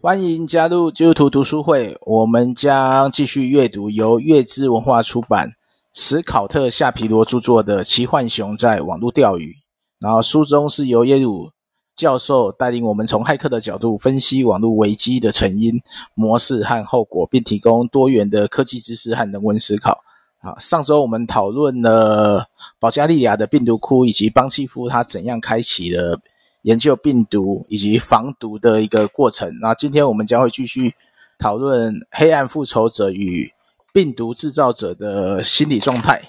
[0.00, 5.50] 欢迎加入基督徒读书会，我们将继续阅读由月之文化出版、
[5.92, 9.50] 史考特·夏皮罗著作的《奇幻熊在网络钓鱼》。
[9.98, 11.50] 然后书中是由耶鲁
[11.96, 15.82] 教授带领我们从骇客的角度分析网络危机的成因、
[16.14, 19.98] 模式和后果，并提供多元的科技知识和人文思考。
[20.40, 22.46] 好，上周我们讨论了
[22.78, 26.20] 保加利亚的病毒窟，以及邦契夫他怎样开启了。
[26.68, 29.50] 研究病毒以及防毒的一个过程。
[29.62, 30.94] 那今天我们将会继续
[31.38, 33.50] 讨论黑暗复仇者与
[33.90, 36.20] 病毒制造者的心理状态。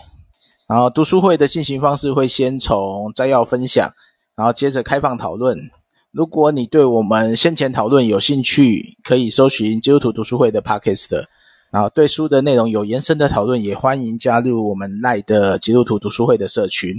[0.65, 3.91] 然后读书会的进行方式会先从摘要分享，
[4.33, 5.69] 然后接着开放讨论。
[6.11, 11.25] 如果你对我们先前讨论有兴趣，可以搜寻基督徒读书会的 Podcast。
[11.69, 16.95] 然后对书的内容有延伸的讨论，也欢迎加入我们赖的基督徒读书会的社群。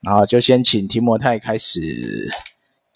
[0.00, 2.30] 然后就先请提摩太开始。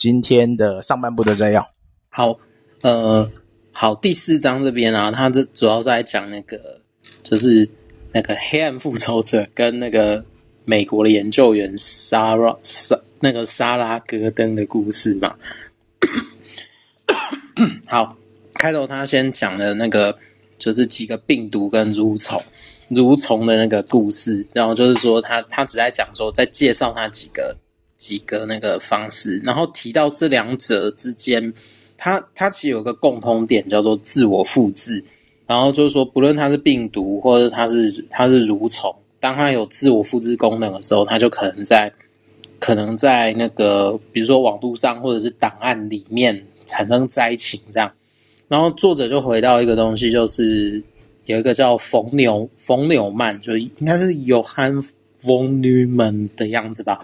[0.03, 1.65] 今天的上半部的摘要，
[2.09, 2.37] 好，
[2.81, 3.31] 呃，
[3.71, 6.81] 好，第四章这边啊，它这主要在讲那个，
[7.23, 7.71] 就是
[8.11, 10.25] 那个黑暗复仇者跟那个
[10.65, 15.37] 美国的研究员莎拉莎那个莎拉戈登的故事嘛。
[17.87, 18.17] 好，
[18.55, 20.19] 开头他先讲了那个，
[20.59, 22.43] 就是几个病毒跟蠕虫
[22.89, 27.57] 蠕虫的那个故事，然后就是说他他只在讲说，在介绍他几个。
[28.03, 31.55] 几个那个方式，然后提到这两者之间，
[31.97, 35.05] 它它其实有个共通点，叫做自我复制。
[35.47, 41.93] 然后就是说，不论它是病毒，或者它是它是蠕虫，当它有自我复制功能的时候，它就可能在
[42.59, 47.93] 可能在那个比如说网络上或者是档案里面产生灾情这样。
[48.49, 50.83] 然后作者就回到一个东西，就是
[51.27, 54.85] 有一个叫冯纽冯纽曼，就应该是 Johann
[55.23, 57.01] von Neumann 的样子吧。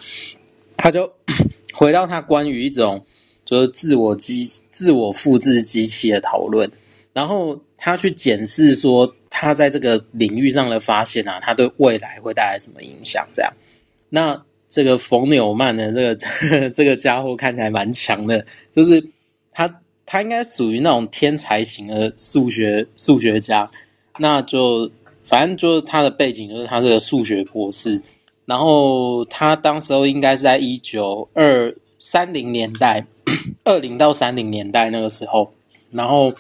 [0.79, 1.13] 他就
[1.75, 3.05] 回到他关于一种
[3.45, 6.71] 就是自我机、自我复制机器的讨论，
[7.13, 13.29] 然后他去检视说他在这个领域上的发现啊，他对未来会带来什么影响？
[13.33, 13.53] 这样，
[14.09, 19.03] 那这个冯纽曼的这个 这个家伙看起来蛮强的，就是
[19.53, 23.71] 他他应该属于那种天才型的数学数学家，
[24.19, 24.91] 那就
[25.23, 28.03] 反正就是他的背景就是他这个数学博士。
[28.49, 33.05] 然后他当时候应该是在一九二三零年代，
[33.63, 35.53] 二零到三零年代那个时候，
[35.91, 36.33] 然后，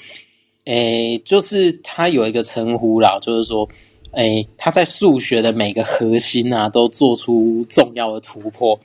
[0.64, 3.68] 诶，就是他有一个称呼啦，就是说，
[4.12, 8.80] 诶，他在数学的每个核心啊，都做出重要的突破。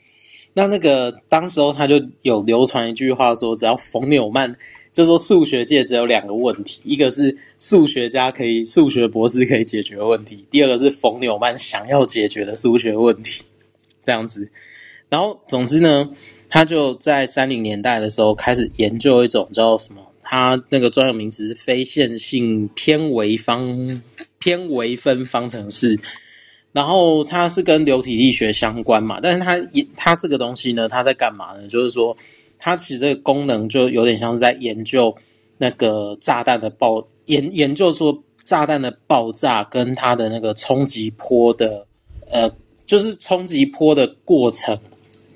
[0.53, 4.53] 那那个当时候他就有流传一句话说，只要冯纽曼。
[4.93, 13.41] 就说数学界只有两个问题，一个是数学家可以、数学博士可以解决问题，第二个是冯纽曼想要解决的数学问题，
[14.03, 14.47] 这样子。
[15.09, 16.11] 然后，总之呢，
[16.47, 23.99] 他就在三零年代的时候开始研究一种叫什么，他那个专有名词是非线性偏微方
[24.37, 25.99] 偏微分方程式。
[26.71, 29.59] 然后，它是跟流体力学相关嘛，但是它
[29.95, 31.67] 它这个东西呢，它在干嘛呢？
[31.67, 32.15] 就是说。
[32.65, 35.13] 它其实这个功能就有点像是在研究
[35.57, 41.85] 那个炸弹的爆研研究说炸弹的爆炸跟它的那个冲击波的
[42.29, 42.49] 呃，
[42.85, 44.79] 就是冲击波的过程，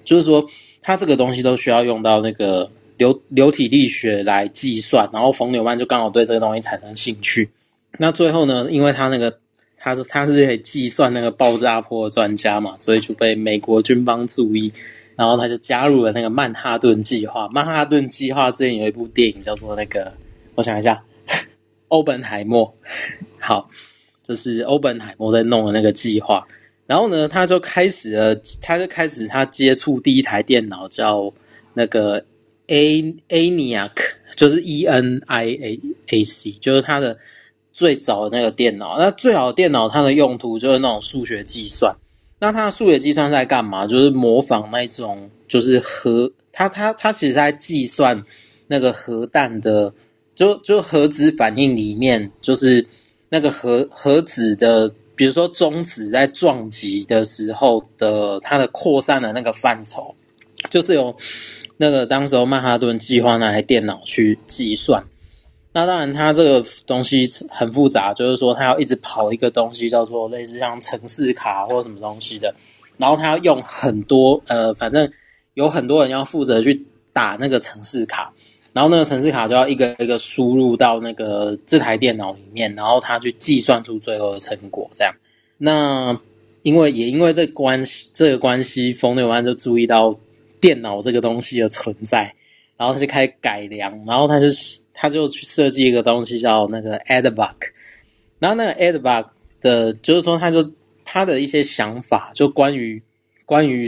[0.05, 0.47] 就是说
[0.81, 5.09] 它这个东西都需要用到那个流流体力学来计算。
[5.11, 7.49] 然后冯纽曼就刚好对这个东西产生兴趣。
[7.99, 9.38] 那最后呢，因为他那个
[9.75, 14.71] 他是他是可以计算那个爆炸波的专家嘛，所以就被美国军方注意。
[15.17, 17.50] 然后他就加入了那个曼哈顿计划。
[17.50, 20.13] 曼哈顿计划之前有一部电影叫做那个，
[20.55, 21.03] 我想一下，
[21.89, 22.73] 欧本海默。
[23.39, 23.69] 好，
[24.23, 26.47] 就是欧本海默在弄的那个计划。
[26.85, 31.33] 然后呢，他就开始了，他就开始他接触第一台电脑叫
[31.73, 32.23] 那个
[32.67, 33.91] A ENIAC，
[34.35, 35.79] 就是 E N I A
[36.11, 37.17] A C，就是他的
[37.73, 38.97] 最早的那个电脑。
[39.00, 41.95] 那最好的电脑，它的用途就是那种数学计算。
[42.40, 43.88] 那它的数学计算是在干嘛？
[43.88, 48.24] 就是模仿那种，就是核，它它它其实在计算
[48.68, 49.94] 那个核弹的，
[50.36, 52.86] 就就核子反应里面，就是
[53.30, 60.13] 那个核核子的，比如说中子在撞击的时候的它的扩散的那个范畴，
[60.69, 61.16] 就是由
[61.78, 65.04] 那个当时候曼哈顿计划那台电脑去计算。
[65.74, 72.56] 那当然，它这个东西很复杂，就是说它要一直跑一个东西，叫做类似像城市卡或什么东西的，
[72.98, 75.12] 然后它要用很多呃，反正
[75.54, 76.84] 有很多人要负责去
[77.14, 78.34] 打那个城市卡，
[78.74, 84.90] 然后那个城市卡就要一个一个输入到那个这台电脑里面，然后它去计算出最后的成果。
[84.96, 85.14] 这样，
[85.60, 86.19] 那
[86.64, 90.18] 因为也因为这关系这个关系，冯纽曼就注意到
[90.60, 92.34] 电脑这个东西的存在，
[92.78, 94.48] 然后他就开始改良，然后他就。
[94.99, 97.53] 他就去设计一个东西叫那个 ADVOC，
[98.39, 99.25] 然后那个 ADVOC
[99.61, 100.73] 的，就是说他就
[101.05, 103.03] 他的一些想法，就关于
[103.45, 103.88] 关于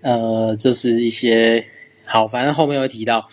[0.00, 1.66] 呃，就是一些
[2.06, 3.28] 好，反正后面会提到，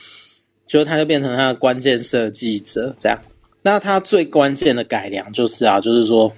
[0.67, 3.17] 就他就变成他的关键设计者这样。
[3.61, 6.33] 那他最关键的改良就是啊，就是说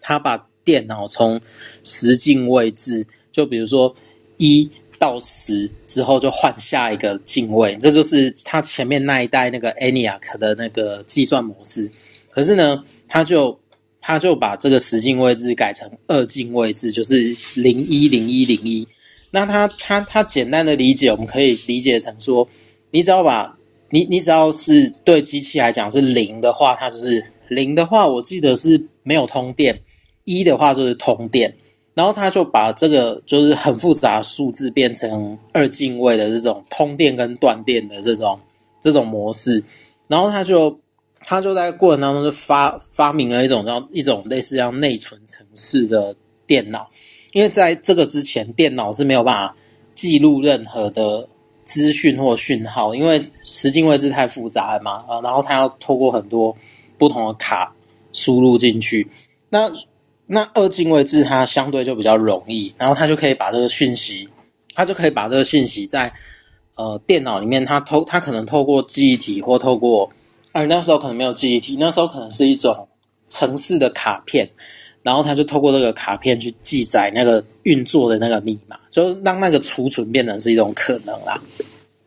[0.00, 1.40] 他把电脑从
[1.84, 3.94] 十进位置，就比如说
[4.36, 4.68] 一。
[4.98, 11.90] 到十之后就换下一个进位，这就是他前面那一代那个 ENIAC 的那个计算模式。
[12.30, 13.58] 可是呢，他就
[14.00, 18.86] 他就把这个十进位制改成二进位制，就是零一零一零一。
[19.30, 22.48] 那他他他简单的理解，我们可以理解成说，
[22.90, 23.58] 你只要把
[23.90, 29.74] 你你只要是对机器来讲是零的话，它就是零的话，我记得是没有通电；
[30.24, 31.54] 一的话就是通电。
[31.98, 38.38] 然后他就把这个就是很复杂的数字变成二进位的这种通电跟断电的这种
[38.78, 39.64] 这种模式，
[40.06, 40.78] 然后他就
[41.22, 46.14] 他就在过程当中就发发明了一种叫一种类似像内存程式的
[46.46, 46.88] 电脑，
[47.32, 49.56] 因为在这个之前电脑是没有办法
[49.92, 51.28] 记录任何的
[51.64, 56.56] 资讯或讯号，因为十进位是太复杂了嘛，啊，然后他要透过很多
[56.96, 57.74] 不同的卡
[58.12, 59.10] 输入进去，
[59.48, 59.72] 那。
[60.28, 64.28] 那二进位制它相对就比较容易，然后它就可以把这个讯息，
[64.74, 66.12] 它就可以把这个讯息在
[66.76, 70.10] 呃电脑里面，它透它可能透过记忆体或透过，
[70.52, 72.86] 而那时候可能没有记忆体，那时候可能是一种
[73.26, 74.48] 城市的卡片，
[75.02, 81.40] 然后它就透过这个卡片去记载那个运作的那个密码，就让那个储存变成是一种可能啦。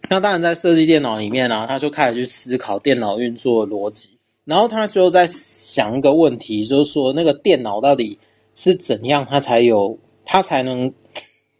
[0.09, 4.09] 那当然在设计电脑里面呢、他就开始去思考电脑运作的逻辑。
[4.43, 8.19] 然后他最后在想一个问题，就是说那个电脑到底
[8.55, 10.93] 是怎样，它才有，它才能，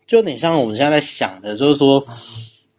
[0.08, 2.06] 就有点像我们现在在想的，就是说，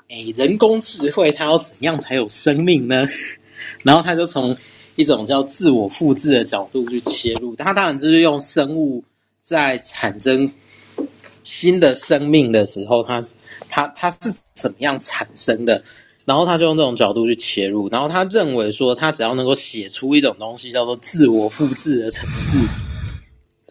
[0.08, 3.06] 哎，人工智慧它要怎样才有生命呢？
[3.84, 4.56] 然后他就从
[4.96, 9.04] 一种叫自我复制的角度去切入，他当然就是用生物
[9.40, 10.52] 在产生
[11.44, 13.22] 新的生命的时候，它
[13.68, 15.82] 它它是怎么样产生的？
[16.24, 22.64] 然后他就用这种角度去切入，然后他认为说，他只要能够写出一种东西叫做自我复制的程式，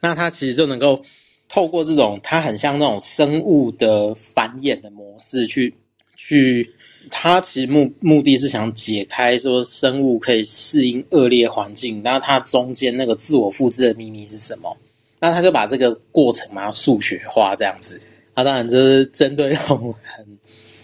[0.01, 1.01] 那他其实就能够
[1.47, 5.73] 透过这种，他很像那种生物的繁衍的模式去
[6.17, 6.73] 去，
[7.09, 14.75] 他其实目目的是想解开说生物可以适应恶劣环境，那它中间那个自我复制的秘密是什么？
[15.19, 18.01] 那他就把这个过程嘛数学化这样子，
[18.35, 20.37] 他当然就是针对那种很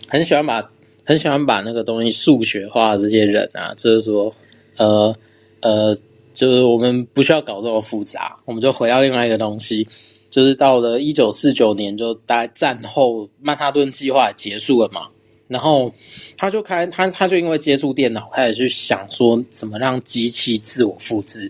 [0.08, 0.70] 很喜欢把。
[1.08, 4.36] 很喜欢把那个东西数学化这些人啊，就是说，
[4.76, 5.16] 呃
[5.62, 5.98] 呃，
[6.34, 9.88] 就是我们不需要搞这么复杂，我们就回到另外一个东西，
[10.30, 15.08] 就是到了一九四九年，就大概战后曼哈顿计划结束了嘛，
[15.48, 15.94] 然后
[16.36, 21.50] 他就开他他就因为接触电脑，开始去想说怎么让机器自我复制，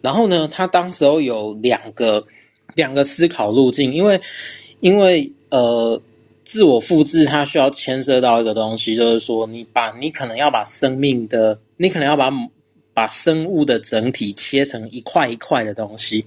[0.00, 2.24] 然后呢，他当时候有两个
[2.74, 4.18] 两个思考路径，因为
[4.80, 6.00] 因为呃。
[6.52, 12.30] 自我复制，它需要牵涉到一个东西，就是说，你把你可能要把生命的，你可能要把
[12.92, 16.26] 把生物的整体切成一块一块的东西，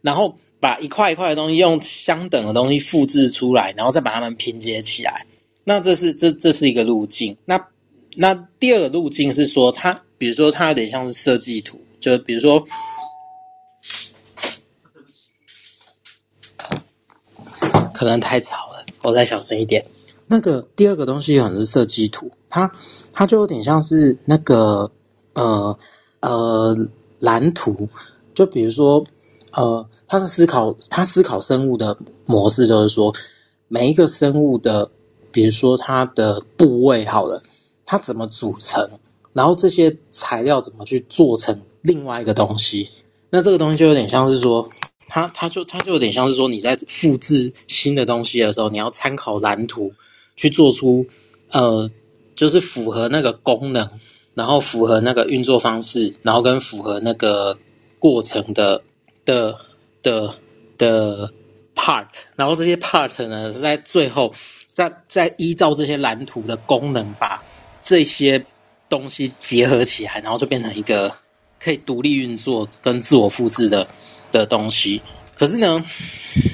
[0.00, 5.26] 然后把一块一块的东西用相等的东西复制出来，然后再把它们拼接起来。
[5.64, 7.36] 那这是这这是一个路径。
[7.44, 7.68] 那
[8.14, 12.64] 那第二个路径是说，它比如说它有点像是设计图，就比如说，
[17.92, 18.69] 可能太吵。
[19.02, 19.86] 我再小声一点。
[20.26, 22.70] 那个第二个东西可能是设计图，它
[23.12, 24.90] 它就有点像是那个
[25.32, 25.76] 呃
[26.20, 26.76] 呃
[27.18, 27.88] 蓝图。
[28.32, 29.04] 就比如说
[29.52, 33.12] 呃，他的思考，他思考生物的模式就是说，
[33.66, 34.88] 每一个生物的，
[35.32, 37.42] 比如说它的部位好了，
[37.84, 38.88] 它怎么组成，
[39.32, 42.88] 然后这些材料怎么去做成另外一个东西。
[43.30, 44.68] 那这个东西就有点像是说。
[45.10, 49.92] 它它就它就有点像是说，你在复制新的东西的时候，你要参考蓝图
[50.36, 51.04] 去做出
[51.50, 51.90] 呃，
[52.36, 53.90] 就是符合那个功能，
[54.34, 57.58] 然后符合那个运作方式，然后跟符合那个
[57.98, 58.82] 过程的
[59.24, 59.56] 的
[60.02, 60.34] 的
[60.78, 61.32] 的
[61.74, 64.32] part，然后这些 part 呢，在最后
[64.72, 67.42] 再再依照这些蓝图的功能，把
[67.82, 68.44] 这些
[68.88, 71.12] 东西结合起来，然后就变成一个
[71.58, 73.86] 可以独立运作跟自我复制的。
[74.30, 75.00] 的东西，
[75.34, 75.84] 可是呢，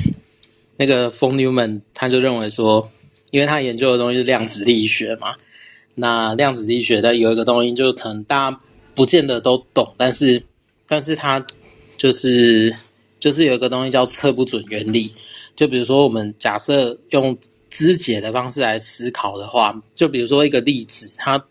[0.76, 2.90] 那个 von Neumann 他就认为说，
[3.30, 5.35] 因为他研究的东西是量子力学嘛，
[5.95, 8.61] 那量子力学的有一个东西，就可能大家
[8.95, 10.42] 不见得都懂，但是，
[10.87, 11.47] 但是他
[11.97, 12.75] 就是
[13.21, 15.14] 就是有一个东西叫测不准原理，
[15.54, 17.37] 就比如说我们假设用
[17.68, 21.45] 肢解的方式来思考的话，就比如说一个粒子，它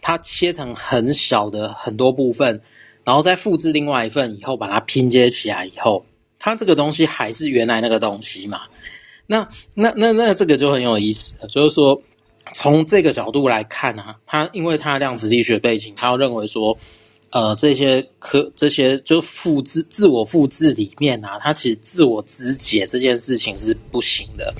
[0.00, 2.62] 它切成很小的很多部分，
[3.08, 6.04] 然后再复制另外一份以后，把它拼接起来以后，
[6.38, 8.60] 它这个东西还是原来那个东西嘛？
[9.26, 12.02] 那那那那这个就很有意思了，就是说
[12.52, 16.76] 从这个角度来看啊，它因为它量子力学背景，它要认为说。
[17.30, 24.54] 呃，这些科这些就复制自我复制里面啊，它其实自我肢解这件事情是不行的。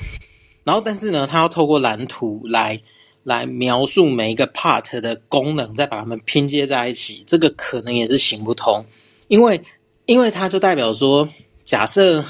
[0.64, 2.82] 然后，但是呢，它要透过蓝图来
[3.28, 8.84] 来描述每一个 part 的功能，再把它们拼接在一起，这个可能也是行不通。
[9.28, 9.60] 因为，
[10.06, 11.28] 因为它就代表说，
[11.62, 12.24] 假设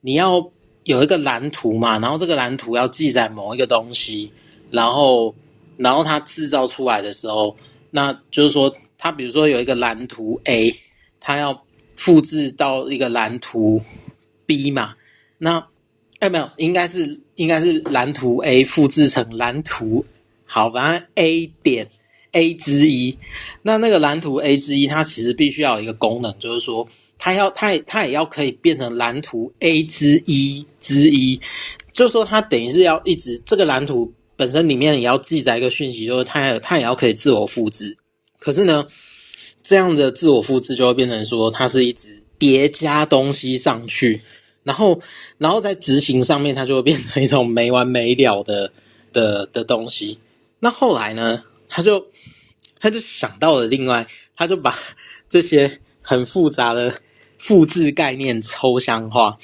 [0.00, 0.50] 你要
[0.84, 4.30] 有一个蓝图嘛，然后这个蓝图要记载某一个东西，
[4.70, 5.34] 然后，
[5.76, 7.56] 然后它制造出来的时候，
[7.90, 8.72] 那就是说。
[9.04, 10.72] 它比如说有一个蓝图 A，
[11.18, 11.64] 它要
[11.96, 13.82] 复制到一个蓝图
[14.46, 14.94] B 嘛？
[15.38, 15.66] 那
[16.20, 20.06] 哎没有，应该是应该是蓝图 A 复制成蓝图
[20.54, 21.88] 好，反正 A 点
[22.32, 23.16] A 之一。
[23.62, 31.40] 那那个蓝图 A 之一，它其实必须要有一个功能，就是说它要它也它也要可以变成蓝图 A 之一之一，
[31.94, 37.96] 就是说它等于是要一直这个蓝图本身里面也要记载一个讯息，就是它也它也要可以自我复制。
[38.38, 38.86] 可是呢，
[39.62, 44.20] 这样的自我复制就会变成说，它是一直叠加东西上去，
[44.64, 45.00] 然后，
[45.38, 48.70] 然后在执行上面，它就会变成一种没完没了的
[49.14, 50.18] 的的东西。
[50.64, 52.06] 那后来呢，他就
[52.78, 54.78] 他就想到了另外，他就把
[55.28, 56.94] 这些很复杂的
[57.36, 59.38] 复制概念抽象化。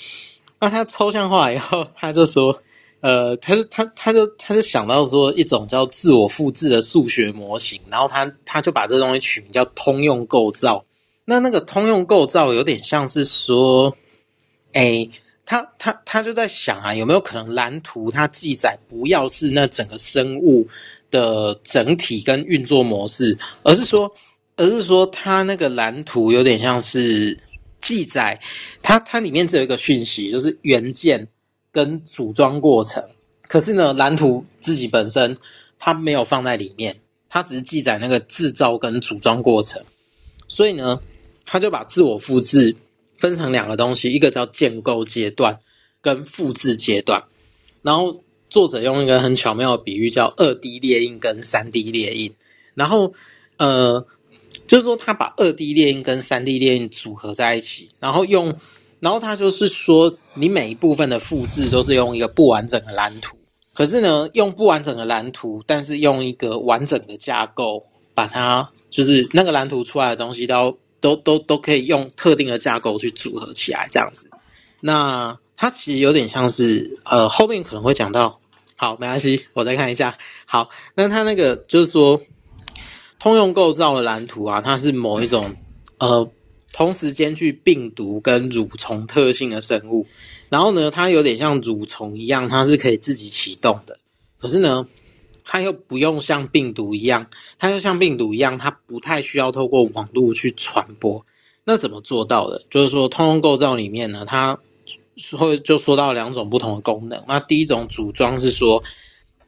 [0.61, 2.63] 那他抽象化以后，他就说。
[3.01, 10.85] 呃，他就他他就他就想到说一种叫自我复制的数学模型，然后他他就把这东西取名叫通用构造。
[11.25, 13.97] 那那个通用构造有点像是说，
[14.73, 15.09] 哎，
[15.47, 20.67] 他他他就在想啊，有没有可能蓝图它记载不要是那整个生物
[21.11, 24.13] 的整体跟运作模式，而是说，
[24.57, 27.39] 而是说它那个蓝图有点像是
[27.79, 28.41] 记载
[28.83, 31.29] 它它里面只有一个讯息，就是元件。
[31.71, 33.05] 跟组装过程，
[33.47, 35.37] 可是呢，蓝图自己本身
[35.79, 36.99] 它没有放在里面，
[37.29, 39.85] 它只是记载那个制造跟组装过程，
[40.49, 40.99] 所以呢，
[41.45, 42.75] 他就把自我复制
[43.19, 45.61] 分成两个东西，一个叫建构阶段
[46.01, 47.23] 跟复制阶段，
[47.83, 52.35] 然后作者用一个很巧妙的比喻叫二 D 列印跟三 D 列印，
[52.75, 53.13] 然后
[53.57, 54.07] 呃，
[54.67, 58.59] 就是说他把二 D 列印跟三 D 列印组合在一起，然后用。
[59.01, 63.39] 然后他就是说，你每一部分的复制都是用一个不完整的蓝图，
[63.73, 74.29] 可是呢，用不完整的蓝图，但是用一个完整的架构，把它就是那个蓝图出来的东西都都都都可以用特定的架构去组合起来，这样子。
[74.81, 78.41] 那它其实有点像是，呃，后面可能会讲到，
[78.77, 80.17] 好，没关系，我再看一下。
[80.47, 82.23] 好，那它那个就是说，
[83.19, 85.57] 通用构造的蓝图啊，它是某一种，
[85.99, 86.31] 呃。
[86.71, 90.07] 同时兼具病毒跟蠕虫特性的生物，
[90.49, 93.99] 然后呢，它有点像蠕虫一样，它是可以自己启动的。
[94.39, 94.87] 可是呢，
[95.43, 101.25] 它又不用像病毒一样，它又像病毒一样，它不太需要透过网络去传播。
[101.65, 102.63] 那怎么做到的？
[102.71, 104.59] 就是说，通用构造里面呢，它
[105.37, 107.23] 会就说到两种不同的功能。
[107.27, 108.83] 那第一种组装是说，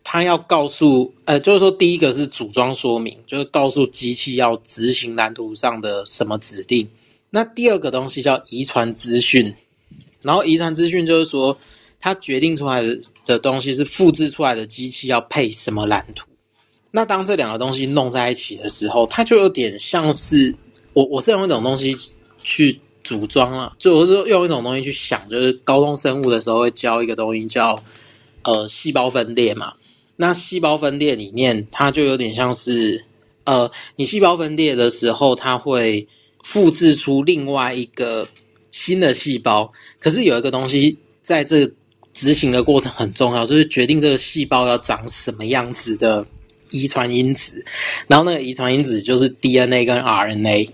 [0.03, 6.89] 它要告诉，呃，就是说第一个是组装说明，就是告诉机器要执行蓝图上的什么指令。
[7.31, 9.55] 那第二个东西叫遗传资讯，
[10.23, 11.57] 然后遗传资讯就是说，
[12.01, 16.27] 它决定出来的的东西是复制出来的机器要配什么蓝图。
[16.91, 20.53] 那当这两个东西弄在一起的时候，它就有点像是
[20.93, 21.97] 我我是用一种东西
[22.43, 22.81] 去
[23.19, 27.77] 组装啊，就我是用一种东西去想，就是高中生物的时候会教一个东西叫
[28.43, 29.73] 呃细胞分裂嘛。
[30.17, 33.05] 那细胞分裂里面，它就有点像是
[33.45, 36.07] 呃，你细胞分裂的时候，它会。
[36.43, 38.27] 复制出另外一个
[38.73, 41.71] 新的细胞，可是有一个东西在这
[42.15, 46.27] 执行的过程很重要，就是决定这个细胞要长什么样子的
[46.71, 47.63] 遗传因子，
[48.09, 50.71] 然后那个遗传因子就是 DNA 跟 RNA。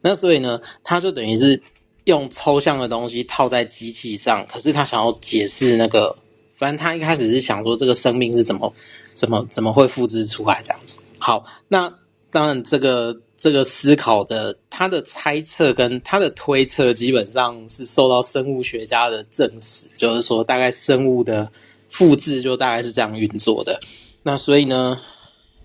[0.00, 1.62] 那所以呢，他就等于是
[2.04, 6.16] 用抽象的东西套在机器上，可是他想要解释那个，
[6.52, 8.72] 反正他一开始是想说这个生命是怎么
[9.14, 10.98] 怎么怎么会复制出来这样子。
[11.18, 11.94] 好，那
[12.30, 13.20] 当然这个。
[13.40, 21.52] 这个思考的他的猜测跟他的推测，基本上是受到生物学家的证实，就是说，大概生物的
[21.88, 23.78] 复制就大概是这样运作的。
[24.24, 25.00] 那所以呢，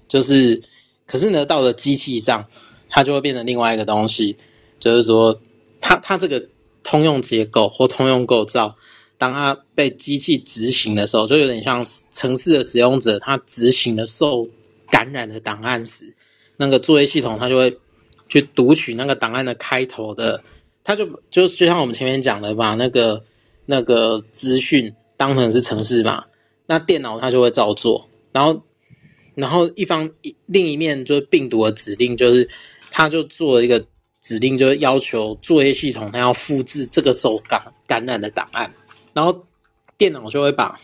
[0.07, 0.61] 就是，
[1.07, 2.47] 可是呢，到了机器上，
[2.95, 4.38] 它就会变成另外一个东西，
[4.79, 5.41] 就是说，
[5.81, 6.47] 它它这个
[6.83, 8.75] 通用结构或通用构造，
[9.17, 14.47] 当它被机器执行的时候，就有点像城市的使用者，他执行了受
[14.91, 16.13] 感染的档案时。
[16.55, 17.79] 那个作业系统它就会
[18.29, 20.43] 去读取那个档案的开头的，
[20.83, 23.23] 它就就就像我们前面讲的，把那个
[23.65, 26.25] 那个资讯当成是城市嘛，
[26.67, 28.62] 那电脑它就会照做，然后
[29.33, 32.50] 然后一方一另一面就是病毒的指令，就是
[32.95, 33.88] 他就做了一个
[34.21, 38.71] 指令，就是要求作业系统它要复制这个受感感染的档案，
[39.13, 39.45] 然后
[39.97, 40.79] 电脑就会把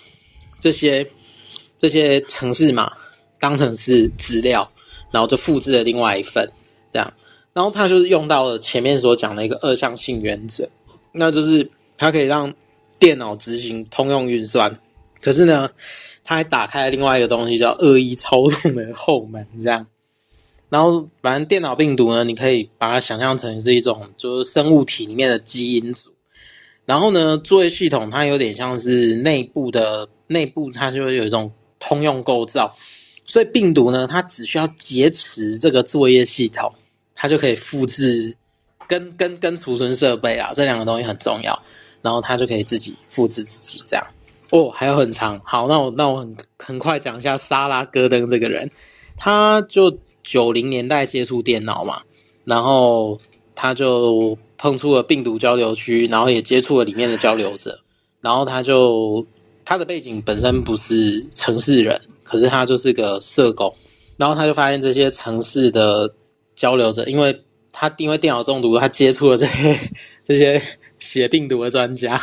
[0.57, 1.11] 这些
[1.77, 2.93] 这些程式码
[3.39, 4.71] 当成是资料，
[5.11, 6.51] 然后就复制了另外一份，
[6.91, 7.13] 这样，
[7.53, 10.67] 然后他就是用到了前面所讲的一个二项性原则，
[11.11, 12.55] 那就是它可以让
[12.97, 14.79] 电脑执行通用运算，
[15.21, 15.69] 可是呢，
[16.23, 19.85] 它还打开了另外一个东西叫恶意操纵的后门，这样，
[20.69, 26.11] 然后反正电脑病毒呢，你可以把它想象成是一种就是生物体里面的基因组。
[26.85, 32.75] 然后呢，作业系统它有点像是内部的内部，它就会有一种通用构造，
[33.25, 36.73] 所以病毒呢，它只需要劫持这个作业系统，
[37.13, 38.35] 它就可以复制
[38.87, 41.61] 跟跟跟储存设备啊，这两个东西很重要，
[42.01, 44.07] 然后它就可以自己复制自己这样。
[44.49, 48.71] 哦，还有很长，好，那我那我很很快讲一下莎拉戈登这个人，
[49.15, 52.01] 他就九零年代接触电脑嘛，
[52.45, 53.19] 然后
[53.55, 54.37] 他就。
[54.61, 57.79] 碰触了病毒交流区，然后也接触了里面的交流者，
[58.19, 59.25] 然后他就
[59.63, 63.73] 他的背景本身不是城市人，可是他就是个社工，
[64.17, 66.13] 然后他就发现这些城市的
[66.57, 69.79] 交流者，因为他因为电脑中毒，他接触了这些
[70.25, 70.61] 这些
[70.99, 72.21] 写病毒的专家，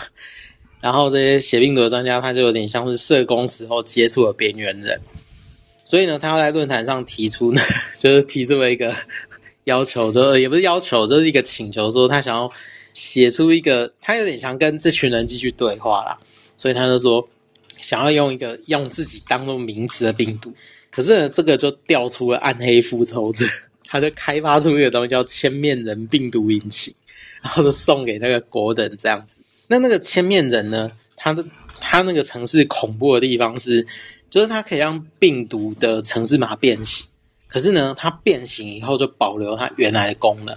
[0.83, 5.01] 然后这些写病毒的专家，他就有点像是社工时候接触了边缘人，
[5.87, 7.63] 所以呢，他要在论坛上提出呢，
[7.97, 8.95] 就是提出了一个。
[9.67, 12.53] 要求说也不是要求，就是一个请求，说他想要
[12.95, 16.17] 写出一个，他有点想跟这群人继续对话啦，
[16.57, 17.29] 所以他就说
[17.81, 20.55] 想要用一个用自己当做名词的病毒，
[20.93, 23.45] 可是呢，这个就调出了暗黑复仇者，
[23.85, 26.95] 他就开发出一个东西叫千面人病毒引擎，
[27.43, 29.43] 然后就送给那个国人这样子。
[29.67, 31.45] 那那个千面人呢，他的
[31.81, 33.85] 他那个城市恐怖的地方是，
[34.31, 37.07] 就是它可以让病毒的程式码变形。
[37.49, 40.57] 可是呢，它变形以后就保留它原来的功能。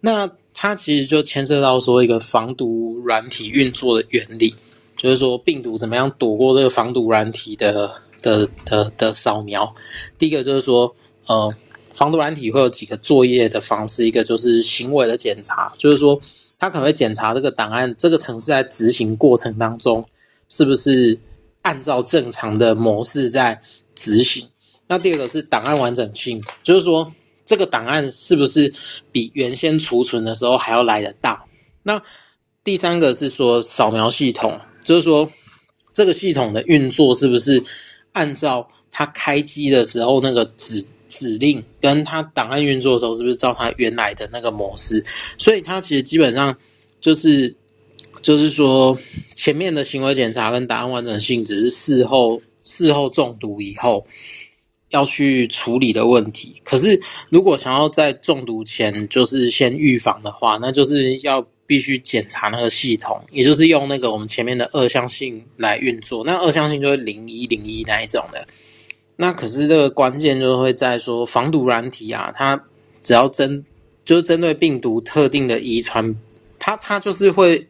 [0.00, 4.54] 那它其实就牵涉到说一个防毒软体运作的原理，
[4.96, 9.74] 就是说病毒怎么样躲过这个防毒软体的的的的扫描。
[10.18, 11.54] 第一个就是说，呃，
[11.92, 16.18] 防毒软体会有几个作业的方式，一个就是行为的检查，就是说
[16.58, 20.06] 它可能会检查这个档案，这个程式在执行过程当中
[20.48, 21.18] 是不是
[21.66, 23.60] 按照正常的模式在
[23.96, 24.48] 执行。
[24.86, 27.12] 那第二个是档案完整性，就是说
[27.44, 28.72] 这个档案是不是
[29.10, 31.44] 比原先储存的时候还要来得大？
[31.82, 32.00] 那
[32.62, 35.28] 第三个是说扫描系统，就是说
[35.92, 37.60] 这个系统的运作是不是
[38.12, 45.04] 按照它开机的时候那个指指令，跟它档案运作的时候是不是照它原来的那个模式？
[45.36, 46.56] 所以它其实基本上
[47.00, 47.56] 就是
[48.26, 48.98] 就是说
[49.36, 54.04] 前面的行为检查跟答案完整性只是事后事后中毒以后。
[54.90, 66.22] 要去处理的问题，可是如果想要在中毒前就是先预防的话，那就是要必须检查那个系统，也就是用那个我们前面的二项性来运作。
[66.24, 68.46] 那二项性就是零一零一那一种的。
[69.16, 72.64] 那可是这个关键就会在说防毒软体啊，它
[73.02, 73.66] 只要针
[74.04, 76.16] 就是针对病毒特定的遗传，
[76.60, 77.66] 它它就是会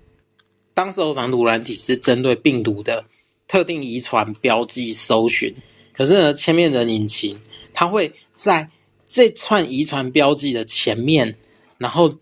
[0.76, 3.06] 当时候防毒软体是针对病毒的
[3.48, 5.56] 特定遗传标记搜寻。
[5.94, 7.40] 可是呢，千面人引擎
[7.72, 8.68] 它会在
[9.06, 11.38] 这串遗传标记的前面，
[11.78, 12.14] 然后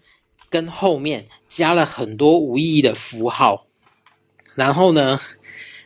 [0.50, 3.66] 跟后面加了很多无意义的符号，
[4.54, 5.18] 然后呢，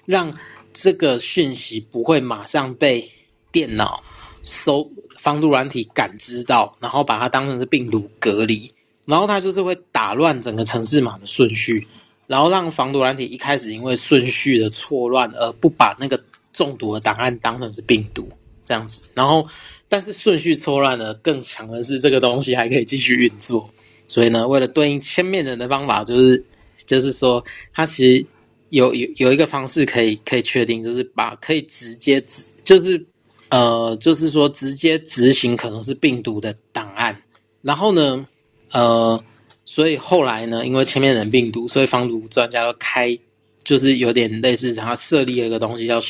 [0.05, 0.35] 让
[0.75, 3.11] 这个讯息不会马上被
[3.51, 4.03] 电脑
[4.43, 8.75] 搜防毒软体感知到，然后把它当成是病毒隔离，
[9.07, 11.89] 然后它就是会打乱整个程式码的顺序，
[12.29, 16.23] 然后让防毒软体一开始因为顺序的错乱而不把那个。
[16.51, 18.29] 中毒的档案当成是病毒
[18.65, 19.47] 这样子，然后
[19.89, 23.71] 但是顺序错乱呢，更强的是这个东西还可以继续运作。
[24.09, 26.45] 所以呢，为了对应千面人的方法，就是
[26.85, 28.27] 就是说，它其实
[28.71, 33.07] 有有有一个方式可以可以确定，就是把可以直接执，就是
[33.51, 37.23] 呃，就是说直接执行可能是病毒的档案。
[37.63, 38.27] 然后呢，
[38.73, 39.23] 呃，
[39.71, 43.19] 所以后来呢，因为千面人病毒，所以防毒专家要开，
[43.63, 46.03] 就是有点类似他设立了一个东西叫。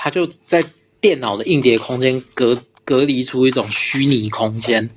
[0.00, 0.64] 他就在
[1.00, 4.88] 电脑的硬碟空间隔隔离出一种虚拟空间，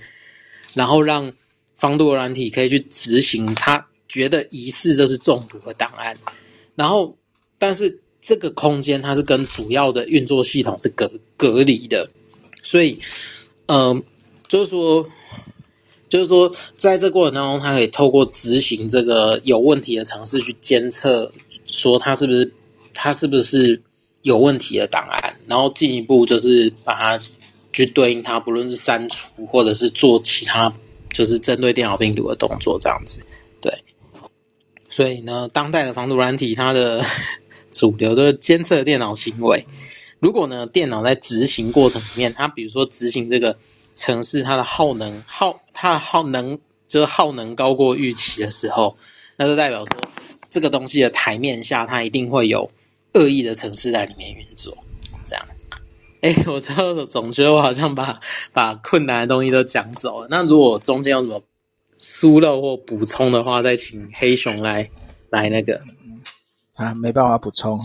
[0.75, 1.33] 然后让
[1.75, 6.15] 防毒软体可以去执行他觉得疑似这是中毒的档案，
[6.75, 7.17] 然后
[7.57, 12.07] 但是这个空间它是跟主要的运作系统是隔隔离的，
[12.61, 12.99] 所以，
[13.65, 14.03] 嗯、
[14.47, 15.09] 就是说，
[16.11, 21.31] 就是说，在这过程当中，它可以透过执行这个有问题的程式去监测，
[21.65, 22.53] 说它是不是
[22.93, 23.81] 它是不是
[24.21, 27.23] 有问题的档案，然后进一步就是把它
[27.71, 30.71] 去对应它，不论是删除或者是做其他，
[31.13, 33.25] 就是针对电脑病毒的动作，这样子。
[33.61, 33.73] 对，
[34.89, 37.05] 所以呢，当代的防毒软体，它的
[37.71, 39.65] 主流就是监测电脑行为。
[40.19, 43.57] 如果呢，电脑在执行过程里面，它比如说执行这个
[43.95, 48.97] 程式，它的耗能耗它的耗能就是耗能高过预期的时候，
[49.37, 49.97] 那就代表说
[50.49, 52.71] 这个东西的台面下，它一定会有
[53.13, 54.75] 恶意的城市在里面运作。
[55.25, 55.45] 这样，
[56.21, 58.19] 哎，我就总觉得我好像把
[58.53, 60.27] 把困难的东西都讲走了。
[60.29, 61.41] 那如果中间有什么？
[62.03, 64.89] 疏漏或补充的话，再请黑熊来
[65.29, 65.83] 来那个
[66.73, 67.79] 啊，没办法补充。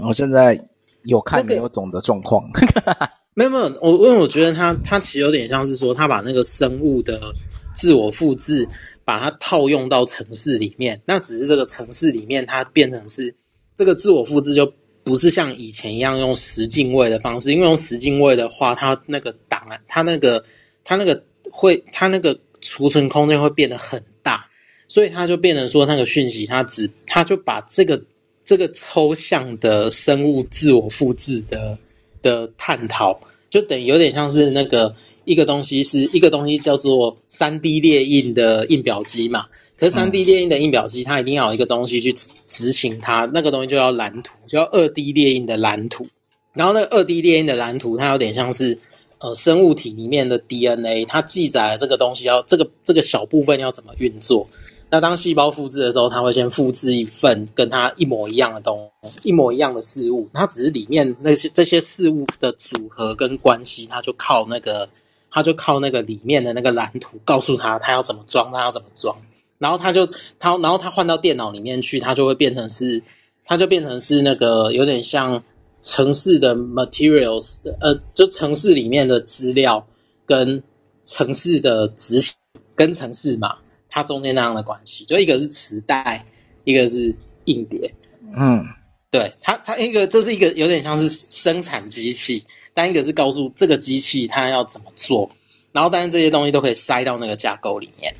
[0.00, 0.64] 我现在
[1.02, 2.48] 有看没有懂的状况，
[3.38, 3.78] 没有没有。
[3.80, 7.32] 我因为我觉得它它其实有点像是说，他把那个生物的
[7.72, 8.66] 自我复制，
[9.04, 11.00] 把它套用到城市里面。
[11.06, 13.36] 那只是这个城市里面，它变成是
[13.76, 14.74] 这个自我复制，就
[15.04, 17.52] 不是像以前一样用十进位的方式。
[17.52, 20.44] 因为用十进位的话，它那个档案，它那个
[20.82, 21.22] 它那个
[21.52, 22.40] 会，它那个。
[22.60, 24.48] 储存空间会变得很大，
[24.88, 28.02] 所以它就变成说，那个讯息它只，它就把这个
[28.44, 31.78] 这个抽象的生物自我复制的
[32.22, 46.06] 的探讨，就等于有点像是那个一个东西是一个东西叫做三 D 列印的印表机嘛，可是三 D 列印的印表机它一定要有一个东西去执行它，那个东西就叫蓝图，叫二 D 列印的蓝图，
[46.52, 48.78] 然后那个二 D 列印的蓝图它有点像是。
[49.20, 54.48] 呃，生物体里面的 DNA，它记载了这个东西要这个这个小部分要怎么运作。
[54.90, 58.90] 那当细胞复制的时候，它会先复制一份跟它一模一样的东，
[59.22, 60.28] 一模一样的事物。
[60.32, 64.88] 它只是里面那些这些事物的组合跟关系，它就靠那个，
[65.30, 69.16] 它就靠那个里面的那个蓝图告诉它，它要怎么装，它要怎么装。
[69.58, 70.06] 然后它就
[70.38, 73.02] 它，然后它换到电脑里面去，它就会变成是，
[73.44, 75.42] 它就变成是那个有点像。
[75.80, 79.86] 城市的 materials，呃，就城市里面的资料
[80.26, 80.60] 跟
[81.04, 82.34] 城市的执行
[82.74, 86.24] 跟城市嘛，它中间那样的关系，就一个是磁带，
[86.64, 87.94] 一个是硬碟。
[88.36, 88.64] 嗯，
[89.10, 95.30] 对，它它一个就是一个有点像是生产机器，但一个是告诉这个机器它要怎么做，
[95.72, 98.14] 然后但是这些东西都可以塞到那个架构里面，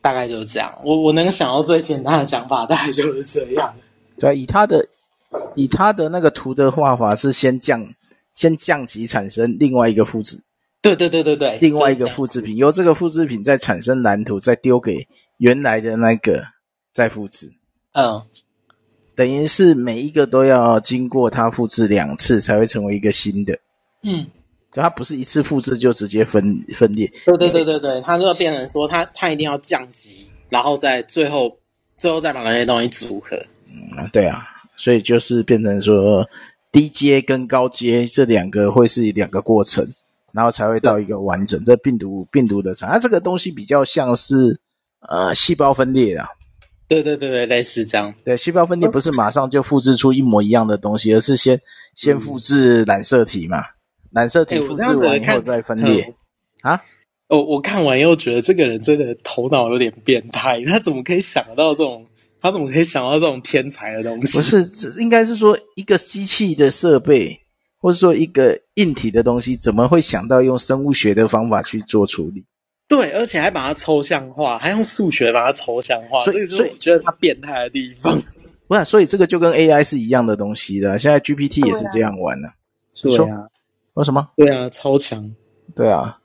[0.00, 0.76] 大概就是这样。
[0.84, 3.74] 我我能想到最简单的想法，大概就是这样。
[4.18, 4.88] 对，以它的。
[5.54, 7.94] 以他的那个图的画法是先降，
[8.34, 10.38] 先降级产生另外一个复制，
[10.82, 15.06] 对对对对对，另外一个复制品，由这个复制品再产生蓝图，再丢给
[15.38, 16.42] 原来的那个
[16.90, 17.50] 再复制，
[17.92, 18.20] 嗯，
[19.14, 23.56] 等于是每一个都要经过它复制两次才会成为一个新的，
[24.02, 24.26] 嗯，
[24.72, 31.56] 就它不是一次复制就直接分分裂，对对对对对，它就要变成说它它一定要降级，然后再最后
[31.96, 33.36] 最后再把那些东西组合，
[33.70, 34.48] 嗯，对啊。
[34.74, 36.26] 所以就是变成说，
[36.72, 39.86] 低阶跟高阶这两个会是两个过程，
[40.32, 41.62] 然后才会到一个完整。
[41.64, 44.60] 这病毒病毒的产，它这个东西比较像是
[45.08, 46.26] 呃细胞分裂啊。
[46.88, 48.12] 对对对对，类似这样。
[48.24, 51.58] 对，细胞分裂不是马上就复制出一模一样的东西，而是先
[51.94, 53.62] 先复制染色体嘛，
[54.10, 56.14] 染色体复制完以后再分裂
[56.60, 56.82] 啊。
[57.28, 62.06] 哦，我看完又觉得这个人真的头脑有点变态， 他怎么可以想到这种？
[62.42, 64.36] 他怎么可以想到这种天才的东西？
[64.36, 67.40] 不是，这应该是说一个机器的设备，
[67.82, 72.46] 或者说一个硬体的东西，怎么会想到用生物学的方法去做处理？
[72.88, 76.20] 对，而且还把它抽象化，还用数学把它抽象化。
[76.20, 78.22] 所以，所以我觉得它变态的地方，
[78.68, 78.84] 不是？
[78.84, 80.98] 所以这个就跟 AI 是一样的东西的。
[80.98, 82.48] 现在 GPT 也是这样玩的。
[83.02, 83.48] 对啊，
[83.94, 84.28] 为什么？
[84.36, 85.34] 对啊，超强。
[85.74, 86.16] 对啊。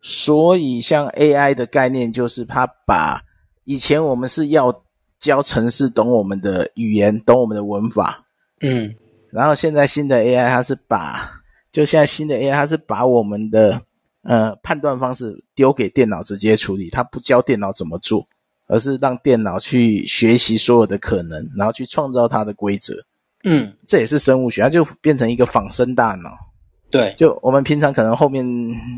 [0.00, 3.22] 所以，像 AI 的概念，就是它把
[3.64, 4.82] 以前我们是要。
[5.18, 8.22] 教城市懂我们的语言，懂我们的文法，
[8.60, 8.94] 嗯，
[9.36, 11.30] 然后现在新的 AI 它是把，
[11.70, 13.80] 就现在新的 AI 它是把我们的
[14.22, 18.26] 呃判断方式丢给电脑直接处理，它不教电脑怎么做，
[18.66, 22.94] 而是让电脑去学习所有的可能，然后去创造它的规则，
[23.44, 26.30] 嗯，这也是生物学，它就变成一个仿生大脑，
[26.90, 28.44] 对，就我们平常可能后面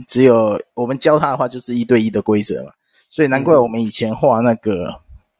[0.07, 2.71] 只有我们教它的话就是一对一的规则嘛，
[3.11, 4.89] 所以难怪我们以前画那个。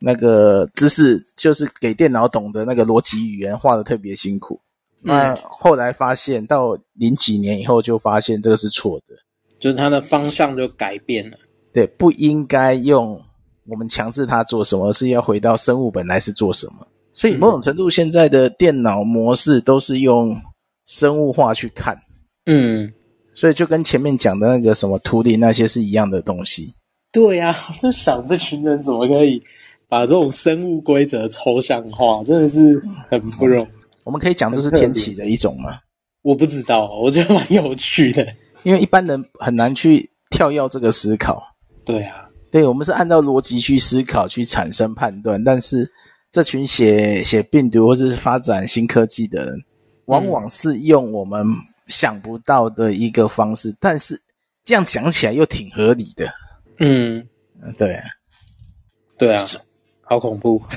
[0.01, 4.68] 那个知识就是给电脑懂的那个逻辑语言画的特别辛苦，嗯，
[5.01, 9.15] 那后来发现到零几年以后就发现这个是错的，
[9.59, 11.37] 就是它的方向就改变了。
[11.73, 13.21] 对，不应该用
[13.67, 16.87] 我们强制它做什么，而是要回到生物本来是做什么。
[17.13, 20.41] 所以某种程度，现在的电脑模式都是用
[20.87, 21.97] 生物化去看。
[22.47, 22.93] 嗯，
[23.33, 26.73] 所以就跟前面讲的那个什么图灵那些是一样的东西。
[27.13, 29.43] 对呀、啊，我在想这群人怎么可以
[29.89, 33.69] 把这种生物规则抽象化，真的是很不容易。
[34.09, 35.81] 我们可以讲这是天启的一种吗？
[36.23, 38.27] 我不知道，我觉得蛮有趣的，
[38.63, 41.43] 因为一般人很难去跳跃这个思考。
[41.85, 45.87] 对啊，对，我们是按照逻辑去思考，去产生判断，但是
[46.33, 49.63] 这群写写病毒或者是发展新科技的人，
[50.07, 51.45] 往往是用我们
[51.89, 54.19] 想不到的一个方式，嗯、但是
[54.65, 56.25] 这样讲起来又挺合理的。
[56.79, 57.29] 嗯，
[57.77, 58.05] 对啊，
[59.19, 59.45] 对啊，
[60.01, 60.63] 好恐怖。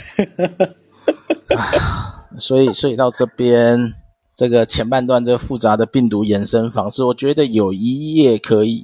[2.37, 3.93] 所以，所以到这边
[4.35, 8.83] 这个前半段这个复杂的病毒衍生方式，我觉得有一页可以。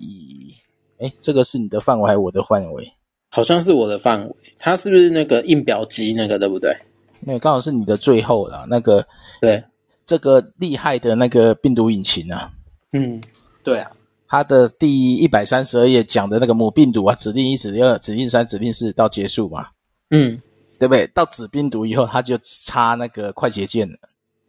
[1.00, 2.92] 哎，这个是你的范围还是我的范围？
[3.30, 4.36] 好像是我的范围。
[4.58, 6.76] 它是不是那个印表机那个对不对？
[7.20, 8.66] 那个刚好是你的最后了。
[8.68, 9.06] 那个
[9.40, 9.64] 对，
[10.08, 12.52] 这个厉害的那个病毒引擎啊。
[12.94, 13.22] 嗯，
[13.64, 13.92] 对啊。
[14.28, 19.68] 它的第一百三十二页讲的那个母病毒啊，指令一、指令二、指令三、指令四到结束嘛。
[20.10, 20.42] 嗯。
[20.80, 21.08] 对不对？
[21.08, 23.98] 到子病毒以后，它就插那个快捷键了。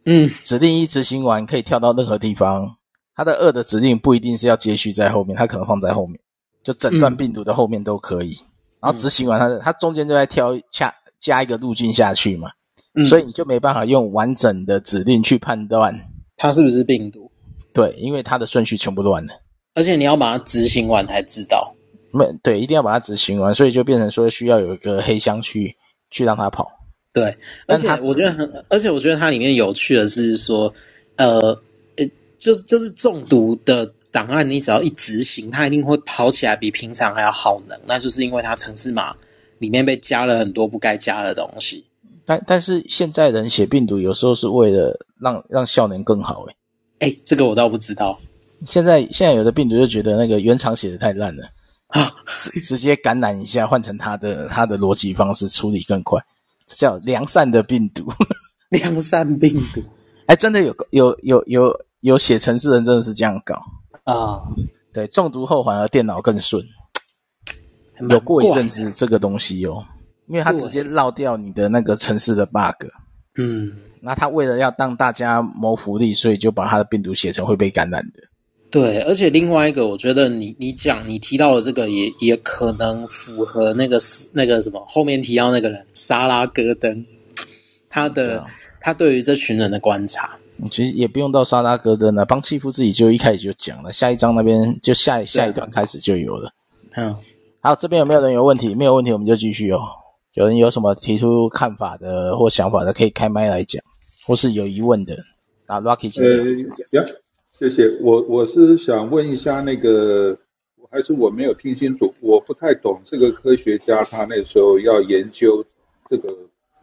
[0.05, 2.75] 嗯，指令一执行完可以跳到任何地方。
[3.15, 6.17] 它的二的指令不一定是要接续在后面，它可能放在后面，
[6.63, 8.31] 就整段病毒的后面都可以。
[8.31, 8.47] 嗯、
[8.83, 12.49] 然后执行完它的，它中间就在挑加加一个路径下去嘛。
[12.93, 15.93] 嗯，所以你就没办法用完整的指令去判断
[16.37, 17.29] 它是不是病毒。
[17.73, 19.33] 对，因为它的顺序全部乱了。
[19.75, 21.75] 而且你要把它执行完才知道。
[22.11, 25.75] 没对，一定要把它执行完，所以就变成说需要有一个黑箱去。
[26.11, 26.69] 去让他跑，
[27.13, 27.35] 对，
[27.67, 30.73] 而且我觉得很，而且我觉得它里面有趣的是说，
[31.15, 31.39] 呃，
[31.97, 32.05] 呃，
[32.37, 39.15] 就是就是中毒的档案，你只要一执行，它一定会跑起来比平常还要耗能，那就是因为它城市码
[39.59, 41.85] 里面被加了很多不该加的东西。
[42.25, 46.45] 但但是现在人写病毒有时候是为了让让效能更好，
[46.99, 48.19] 诶哎，这个我倒不知道。
[48.65, 51.49] 现在现在有的病毒就觉得那个原厂写的太烂了。
[51.93, 52.11] 啊，
[52.63, 56.23] 直接感染一下，换成他的他的逻辑方式处理更快，
[56.65, 58.11] 这叫良善的病毒。
[58.69, 59.81] 良善病毒，
[60.27, 63.55] 哎，真的有有有有有写程式人真的是这样搞
[64.03, 64.39] 啊？
[64.93, 66.63] 对，中毒后反而电脑更顺。
[68.09, 69.83] 有过一阵子这个东西哦，
[70.27, 72.85] 因为它直接绕掉你的那个城市的 bug。
[73.37, 73.71] 嗯，
[74.01, 78.21] 那他为了要让大家谋福利，所以就把他的病毒写成会被感染的。
[78.71, 83.97] 对，而且另外一个，我觉得你你讲你提到的这个也也可能符合那个
[84.31, 87.03] 那个什么后面提到那个人莎拉戈登，
[87.89, 88.45] 他的、啊、
[88.79, 90.37] 他对于这群人的观察，
[90.69, 96.53] 其实也不用到莎拉戈登了，邦契夫自己就一开始就讲了，下一章那边就下下一段开始就有了。
[96.95, 97.15] 嗯，
[97.61, 98.75] 好，这边有没有人有问题？
[98.75, 99.79] 没有问题，我们就继续哦。
[100.35, 103.81] 有人有什么提出看法的或想法的，可以开麦来讲，
[104.27, 105.17] 或是有疑问的，
[105.65, 106.21] 啊，Rocky 请
[106.91, 107.03] 讲。
[107.03, 107.09] 呃
[107.59, 110.37] 谢谢我，我是想问一下那个，
[110.89, 115.65] 还是我没有听清楚，我不太懂这个科学家他那时候要研究
[116.09, 116.33] 这个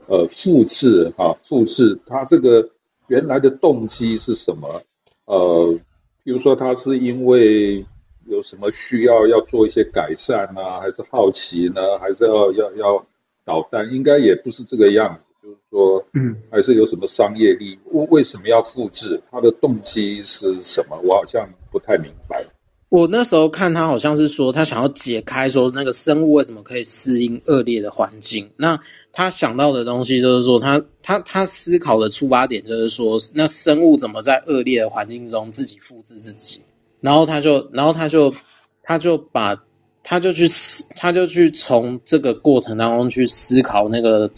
[0.06, 2.68] 呃复制哈复制，他这个
[3.06, 4.82] 原来的动机是什么？
[5.24, 5.74] 呃，
[6.22, 7.86] 比如说他是因为
[8.26, 13.06] 有什么需要要做一些改善呢，还是好奇呢，还是要要要
[13.46, 13.90] 捣蛋？
[13.94, 15.24] 应该也不是这个样子。
[15.46, 17.78] 就是说，嗯，还是有什么商业利益？
[17.92, 19.22] 为为什么要复制？
[19.30, 20.98] 他的动机是什么？
[21.04, 22.44] 我好像不太明白。
[22.88, 28.50] 我那时候看他好像是说，他想要解开说那个生物为什么可以适应恶劣的环境。
[28.56, 28.76] 那
[29.12, 36.60] 他想到的东西就是说，他他他思考的出发点就是说，那生物怎么在恶劣的环境中自己复制自己？
[37.00, 38.34] 然后他就，然后他就，
[38.82, 39.62] 他就把，
[40.02, 40.48] 他就去，
[40.96, 44.28] 他就去从这个过程当中去思考那个。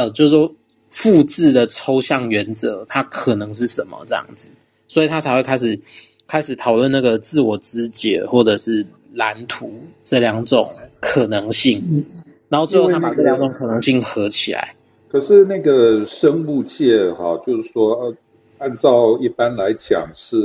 [0.00, 0.50] 呃，就是说
[0.88, 4.50] 复制的抽象原则，它可能是什么这样子，
[4.88, 5.78] 所以他才会开始
[6.26, 9.70] 开始讨论那个自我肢解或者是蓝图
[10.02, 10.64] 这两种
[11.00, 12.04] 可能性，嗯，
[12.48, 14.74] 然后最后他把这两种可能性合起来。
[15.10, 18.16] 可是那个生物界哈，就是说，呃，
[18.58, 20.36] 按照一般来讲是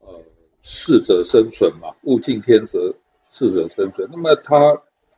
[0.00, 0.08] 呃
[0.62, 2.94] 适者生存嘛，物竞天择，
[3.28, 4.08] 适者生存。
[4.10, 4.56] 那么它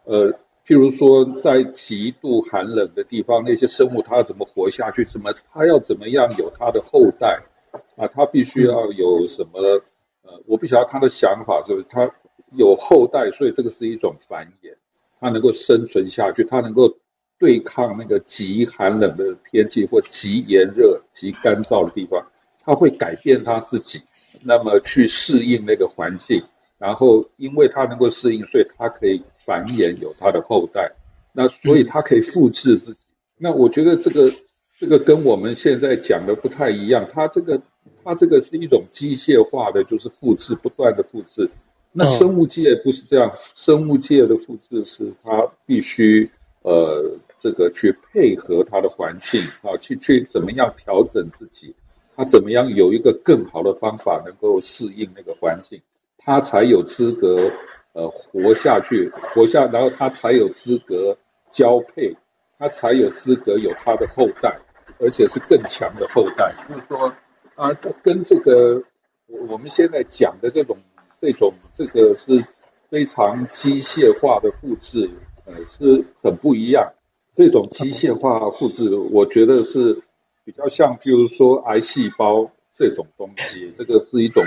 [0.07, 0.35] 呃。
[0.67, 5.05] 譬如说，在极度寒冷的地方，那些生物它怎么活下去？
[5.05, 7.43] 怎么它要怎么样有它的后代
[7.97, 8.09] 啊？
[8.09, 9.61] 它必须要有什么？
[10.27, 12.11] 呃，我不晓得他的想法是不是他
[12.57, 14.75] 有后代，所以这个是一种繁衍，
[15.21, 16.97] 它能够生存下去，它能够
[17.39, 22.27] 对抗那个极寒冷的天气或极炎热、极干燥的地方，
[22.65, 24.01] 它会改变它自己，
[24.43, 26.43] 那么去适应那个环境。
[26.79, 30.93] 然后，因为它能够适应，所以它可以繁衍，有它的后代。
[31.33, 33.01] 那所以它可以复制自己。
[33.39, 34.31] 那我觉得这个
[34.79, 37.07] 这个跟我们现在讲的不太一样。
[37.13, 37.61] 它这个
[38.05, 41.51] 它这个是一种机械化的，就是复制，不断的复制。
[41.93, 46.31] 那生物界不是这样，生物界的复制是它必须
[46.63, 51.75] 呃这个去配合它的环境啊，去去怎么样调整自己，
[52.17, 55.81] 它怎么样有一个更好的方法能够适应那个环境，
[56.25, 57.51] 它才有资格
[57.93, 61.17] 呃活下去，活下，然后它才有资格
[61.51, 62.17] 交配。
[62.57, 64.57] 他才有资格有他的后代，
[65.01, 66.55] 而且是更强的后代。
[66.69, 67.13] 就是说，
[67.57, 68.81] 啊，这跟这个
[69.27, 70.79] 我我们现在讲的这种、
[71.21, 72.45] 这种、这个是
[72.89, 75.11] 非常机械化的复制，
[75.45, 76.93] 呃，是很不一样。
[77.33, 80.01] 这种机械化复制，我觉得是
[80.45, 84.45] 比较像，比如说癌细胞这种东西，这个是一种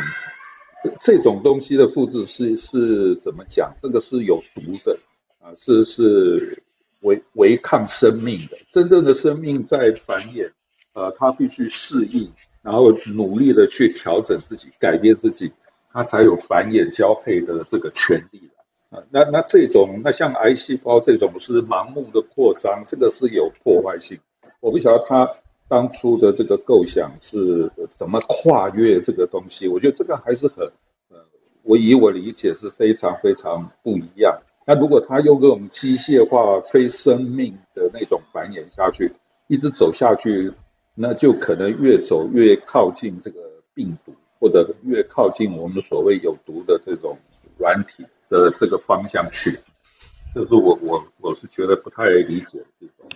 [0.99, 3.73] 这种东西的复制是是怎么讲？
[3.81, 4.97] 这个是有毒的
[5.39, 6.63] 啊，是是。
[7.01, 10.49] 违违抗生命的，真正的生命在繁衍，
[10.93, 15.51] 呃，它必须适应，然后努力的去调整自己，改变自己，
[15.93, 18.49] 它才有繁衍交配的这个权利
[18.89, 19.03] 啊。
[19.11, 24.19] 那那这种，那像癌细胞这种是盲目的扩张，这个是有破坏性。
[24.59, 25.35] 我不晓得它
[25.69, 30.65] 当初的这个构想是怎么跨越这个东西，我觉得这个还是很，
[31.09, 31.17] 呃，
[31.63, 34.39] 我以我理解是非常非常不一样。
[34.65, 39.11] 那如果他用这种机械化、非生命的那种繁衍下去，
[39.47, 40.53] 一直走下去，
[40.95, 43.39] 那就可能越走越靠近这个
[43.73, 47.17] 病毒，或者越靠近我们所谓有毒的这种
[47.57, 49.59] 软体的这个方向去。
[50.33, 53.07] 这是我我我是觉得不太理解的地方。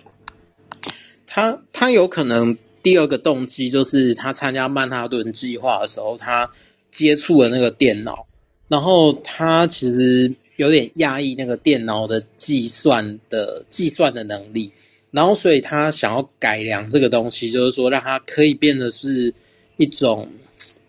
[1.34, 6.50] 他他有可能第二个动机就是他参加曼哈顿计划的时候，他
[6.90, 8.26] 接触了那个电脑，
[8.68, 10.34] 然后他其实。
[10.56, 14.70] 有点压抑那个电脑的计算的计算的能力，
[15.10, 19.34] 然后所以他想要改良这个东西，就是说让它可以变得是
[19.78, 20.30] 一种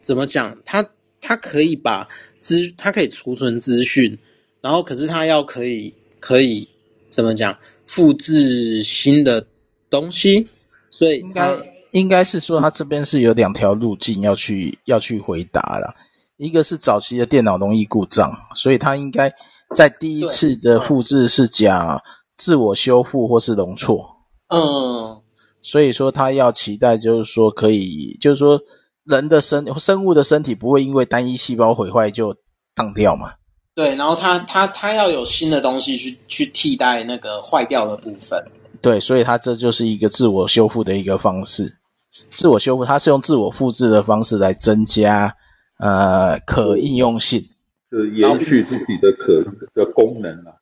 [0.01, 0.59] 怎么讲？
[0.65, 0.87] 他
[1.21, 2.07] 他可以把
[2.41, 4.19] 资，它可以储存资讯，
[4.61, 6.67] 然后可是他要可以可以
[7.09, 7.57] 怎么讲？
[7.87, 9.47] 复制新的
[9.93, 10.49] 东西，
[10.89, 11.57] 所以应该
[11.91, 15.93] 应该是说，它这边是有两条路径要去要去回答了，
[16.37, 19.31] 一个是早期的电脑容易故障，所以它应该。
[19.75, 21.99] 在第一次的复制是讲
[22.37, 24.05] 自我修复或是容错，
[24.49, 25.19] 嗯，
[25.63, 28.61] 所以说他要期待，就是说可以，就是说
[29.05, 32.35] 人的身生物的身体不会因为单一细胞毁坏就
[32.75, 33.31] 当掉嘛。
[33.73, 38.39] 对，然后他他他要有新的东西去去替代那个坏掉的部分。
[38.83, 41.73] 对，所以他这就是一个自我修复的一个方式。
[42.11, 45.33] 自我修复，它是用自我复制的方式来增加
[45.79, 47.41] 呃可应用性。
[47.89, 49.43] 是延续自己的可
[49.73, 50.53] 的功能啊，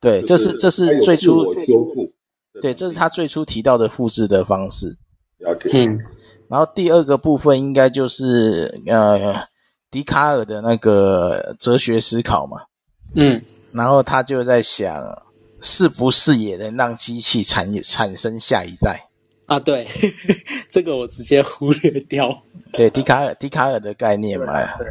[0.00, 2.12] 对，这是这是最初修复，
[2.60, 4.96] 对，这是他最初提到的复制的方式。
[5.38, 5.70] 了解。
[5.72, 5.98] 嗯，
[6.48, 9.42] 然后第二个部分应该就是呃，
[9.90, 12.58] 笛卡尔的那个哲学思考嘛。
[13.14, 13.40] 嗯，
[13.72, 14.94] 然后他就在想，
[15.60, 19.08] 是不是也能让机器产产生下一代
[19.46, 19.58] 啊？
[19.58, 19.86] 对，
[20.68, 22.42] 这个我直接忽略掉。
[22.72, 24.52] 对，笛卡尔笛卡尔的概念嘛。
[24.78, 24.86] 对，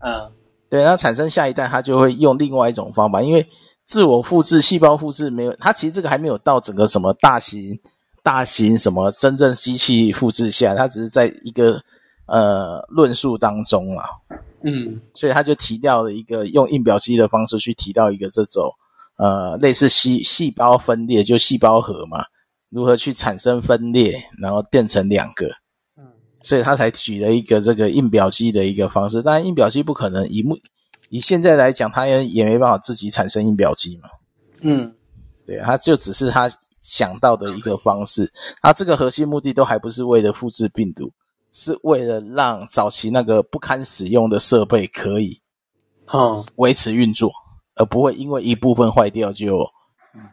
[0.00, 0.32] 嗯。
[0.68, 3.46] 对，它产生下一代，它就会用另外一种方法，因为
[3.84, 7.78] 自我复制、细胞复制没有，它其实这个还没有到整个什么大型、
[8.20, 11.80] 大型什么真正机器复制下，它只是在一个
[12.26, 14.06] 呃论述当中啊，
[14.64, 18.68] 嗯，所以他就提到了一个用印表机的方式去提到一个这种
[19.16, 22.24] 呃类似细细胞分裂，就细胞核嘛，
[22.68, 25.50] 如何去产生分裂，然后变成两个。
[26.42, 30.56] 所以他才举了一个这个印表机的一个方式，当然印表机不可能以目
[31.08, 34.08] 以现在来讲，他也也没办法自己产生印表机嘛。
[34.60, 34.94] 嗯，
[35.44, 36.48] 对，他就只是他
[36.80, 38.32] 想到的一个方式。
[38.62, 41.10] 他这个核心目的都还不是为了复制病毒，
[41.52, 45.40] 是为了让早期那个不堪使用的设备可以
[46.04, 47.32] 好维持运作，
[47.76, 49.64] 而不会因为一部分坏掉就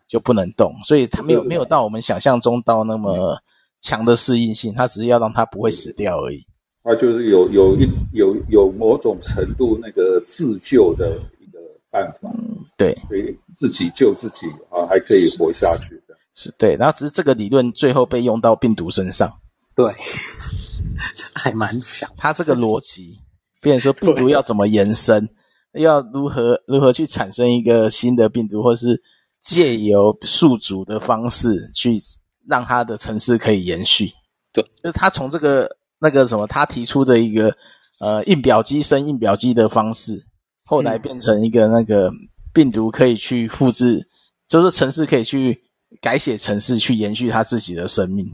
[0.07, 0.73] 就不能动。
[0.83, 3.37] 所以它没有没有到我们想象中到那么。
[3.85, 6.41] 强的适应性，它只是要让它不会死掉而已。
[6.85, 11.59] 它就是有有一有有某种程度那个自救的一个
[11.91, 16.15] 办法，嗯、对，可以自己救自己啊，还可以活下去的。
[16.33, 16.77] 是，是对。
[16.77, 19.29] 然后只是这个理论最后被用到病毒身上，
[19.75, 19.91] 对，
[21.35, 22.09] 还蛮强。
[22.15, 23.19] 它这个逻辑，
[23.59, 25.27] 变成说病毒要怎么延伸，
[25.73, 29.01] 要如何如何去产生一个新的病毒，或是
[29.41, 31.95] 借由宿主的方式去。
[32.45, 34.11] 让他的城市可以延续，
[34.51, 37.55] 对，就是他从这个那个什么，他提出的一个
[38.01, 40.21] 呃印表机生印表机的方式，
[40.65, 42.11] 后来变成一个那个
[42.53, 44.05] 病毒可以去复制，嗯、
[44.49, 45.57] 就是城市可以去
[46.01, 48.29] 改写城市去延续他自己的生命。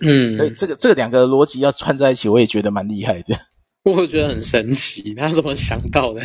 [0.00, 3.38] 嗯，所以这个这两个逻辑要串在一起，我也觉得蛮厉害的。
[3.86, 6.20] 我觉得很神奇，他怎么想到的？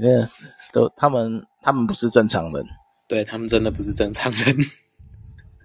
[0.00, 0.28] 对，那
[0.72, 2.64] 都他们他们不是正常人，
[3.08, 4.56] 对他们真的不是正常人。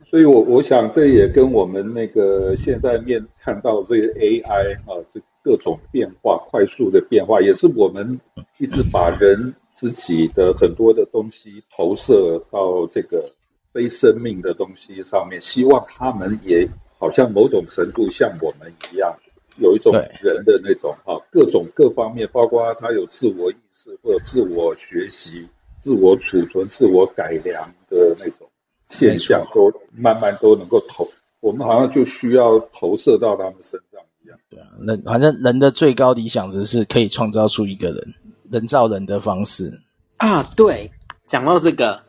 [0.09, 8.19] 所以我我想这也跟我们那个现在面看到这个 AI 啊，这各种变化、快速的变化，也是我们
[8.57, 13.31] 一直把人自己的很多的东西投射到这个
[13.71, 16.67] 非生命的东西上面，希望他们也
[16.99, 19.17] 好像某种程度像我们一样，
[19.57, 25.47] 有一种人的那种啊，各种各方面，包括他有自我意识，或者自我学习、
[25.77, 28.47] 自我储存、自我改良的那种。
[28.87, 31.07] 现象都慢慢都能够投，
[31.39, 34.37] 我们好像就需要投射到他们身上一样。
[34.49, 38.13] 对啊，那反正人的最高理想值是可以创造出一个人，
[38.51, 39.79] 人造人的方式
[40.17, 40.43] 啊。
[40.57, 40.91] 对，
[41.25, 42.01] 讲到这个，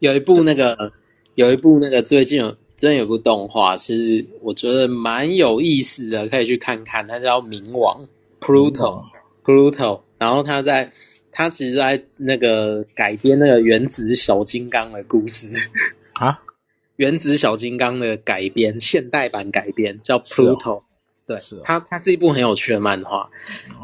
[0.00, 0.90] 有一部那个，
[1.36, 7.06] 有一部那个最近有真有部动画，其实我觉得蛮有意思的，可以去看看。
[7.06, 8.06] 它叫《冥王》
[8.40, 10.90] （Pluto），Pluto，然后它在。
[11.34, 15.70] 它其实在那个改编那个原子小金刚的故事
[16.12, 16.40] 啊，
[16.96, 20.82] 原子小金刚的改编现代版改编叫 Pluto，、哦、
[21.26, 23.30] 对，是、哦，它它是一部很有趣的漫画。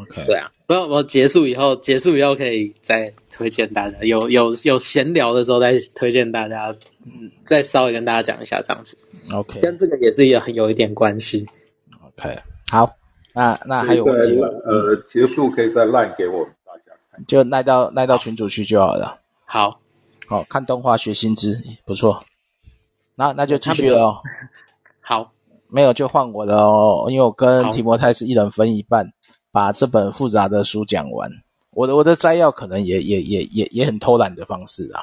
[0.02, 6.74] OK，对啊，不，我结束以后，结束以后可以再推荐大家，有有有闲聊的时候再推荐大家，
[7.14, 8.96] 嗯，再稍微跟大家讲一下这样子。
[9.32, 11.46] OK，跟这个也是有很有一点关系。
[12.02, 12.38] OK，
[12.70, 12.90] 好，
[13.34, 16.46] 那那还有呃，结束可以再 line 给我。
[17.26, 19.18] 就赖到赖到群主去就好了。
[19.44, 19.80] 好，
[20.28, 22.22] 好看动画学新知，不错。
[23.16, 24.18] 那那就继续了哦。
[25.00, 25.32] 好，
[25.66, 29.12] 没有就换我的哦，因为我跟提摩太是一人分一半，
[29.50, 31.28] 把这本复杂的书讲完。
[31.70, 35.02] 我的我的摘要可能也也也也也很偷懒的方式啊。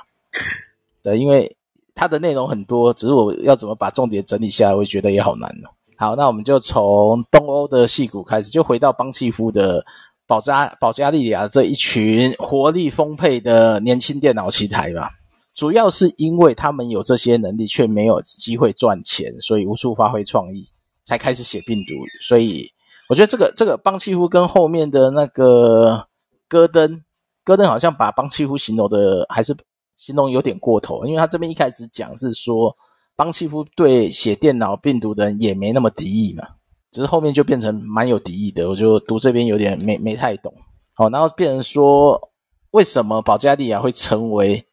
[1.03, 1.53] 对，因为
[1.96, 5.70] 它的内容很多，只是我要怎么把重点整理下来，我觉得也好难哦。
[5.98, 9.84] 好，那我们就从东欧的矽谷开始，就回到邦契夫的。
[10.28, 15.12] 保加保加利亚这一群活力丰沛的年轻电脑奇才吧，
[15.54, 20.68] 主要是因为他们有这些能力，却没有机会赚钱，所以无处发挥创意，
[21.04, 21.93] 才开始写病毒。
[22.22, 22.68] 所以
[23.08, 26.08] 我觉得这个这个邦契夫跟后面的那个
[26.50, 27.04] 戈登，
[27.43, 29.56] 戈登好像把邦契夫形容的还是
[29.98, 32.76] 形容有点过头，因为他这边一开始讲是说
[33.16, 36.43] 邦契夫对写电脑病毒的人也没那么敌意嘛。
[36.91, 40.54] 只是后面就变成蛮有敌意的，我就读这边有点没没太懂。
[40.93, 42.32] 好，然后变成说，
[42.72, 44.66] 为什么保加利亚会成为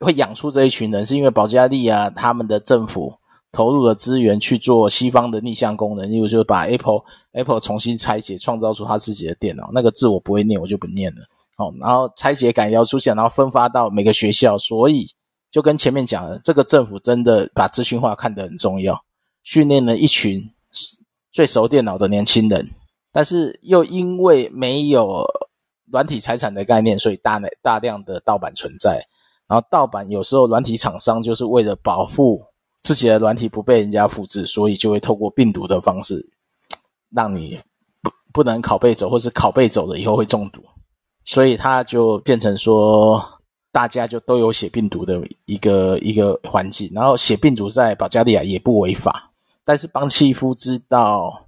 [0.00, 1.06] 会养出这一群人？
[1.06, 3.14] 是因为保加利亚他们的政府
[3.52, 7.00] 投入了资源去做西方的逆向功能，例如就是把 Apple
[7.32, 9.70] Apple 重新拆解，创造出他自己的电脑。
[9.72, 11.22] 那个字我不会念，我就不念了。
[11.62, 14.58] 好，然后拆解改要出现，然后分发到每个学校。
[14.58, 15.06] 所以
[15.50, 19.00] 就跟前面讲的，这个政府真的把资讯化看得很重要，
[19.42, 20.42] 训练了一群。
[21.34, 22.68] 最熟电脑的年轻人，
[23.10, 25.24] 但是又因为没有
[25.90, 29.02] 软体财产的概念，所以大大量的盗版存在。
[29.48, 32.44] 然后盗版有时候软体厂商就是为了保护
[32.82, 36.22] 自己的软体不被人家复制，所以就会透过病毒的方式，
[37.10, 37.58] 让你
[38.02, 40.62] 不不能拷贝走，或是拷贝走了以后会中毒。
[41.24, 43.22] 所以它就变成说，
[43.70, 46.90] 大家就都有写病毒的一个一个环境。
[46.94, 49.30] 然后写病毒在保加利亚也不违法。
[49.64, 51.46] 但是邦契夫知道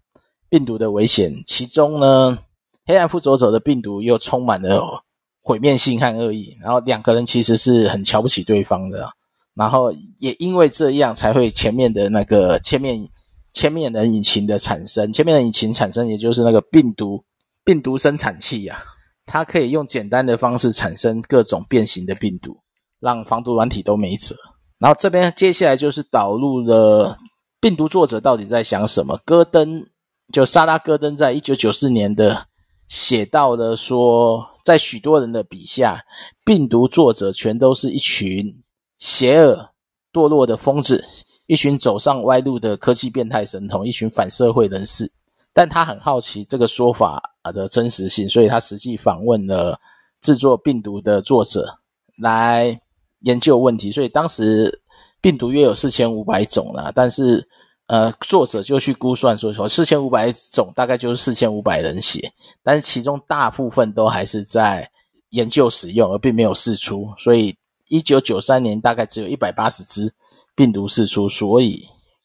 [0.49, 2.39] 病毒的危险，其中呢，
[2.87, 5.03] 黑暗复仇者的病毒又充满了
[5.43, 9.11] 毁灭性和恶意，然后两个人其实是很瞧不起对方的，
[9.55, 13.05] 然后也因为这样才会前面的那个千面
[13.53, 17.25] 千面人引擎的产生，千面人引擎产生也就是那个病毒
[17.64, 18.93] 病毒生产器呀、啊，
[19.27, 22.57] 它可以用简单的方式产生各种变形的病毒，
[23.01, 24.35] 让防毒软体都没辙。
[24.79, 27.16] 然后这边接下来就是导入了。
[27.61, 29.18] 病毒作者到底在想什么？
[29.25, 29.87] 戈登
[30.35, 32.47] 就萨拉·戈登在一九九四年的
[32.89, 36.05] 写到了说，在许多人的笔下，
[36.45, 38.62] 病毒作者全都是一群
[38.99, 39.70] 邪恶
[40.12, 41.03] 堕落的疯子，
[41.47, 45.11] 一群走上歪路的科技变态神童，一群反社会人士。
[45.55, 47.22] 但他很好奇这个说法
[47.55, 49.80] 的真实性，所以他实际访问了
[50.20, 51.78] 制作病毒的作者
[52.18, 52.78] 来
[53.20, 53.90] 研究问题。
[53.90, 54.80] 所以当时。
[55.24, 57.42] 病毒约有四千五百种啦，但是，
[57.86, 62.30] 呃，作者就去估算说，说四千五百种大概就是四千五百人写，
[62.62, 64.86] 但是其中大部分都还是在
[65.30, 67.57] 研究使用，而并没有释出，所以
[67.88, 70.12] 一九九三年大概只有一百八十只
[70.55, 71.82] 病毒释出，所以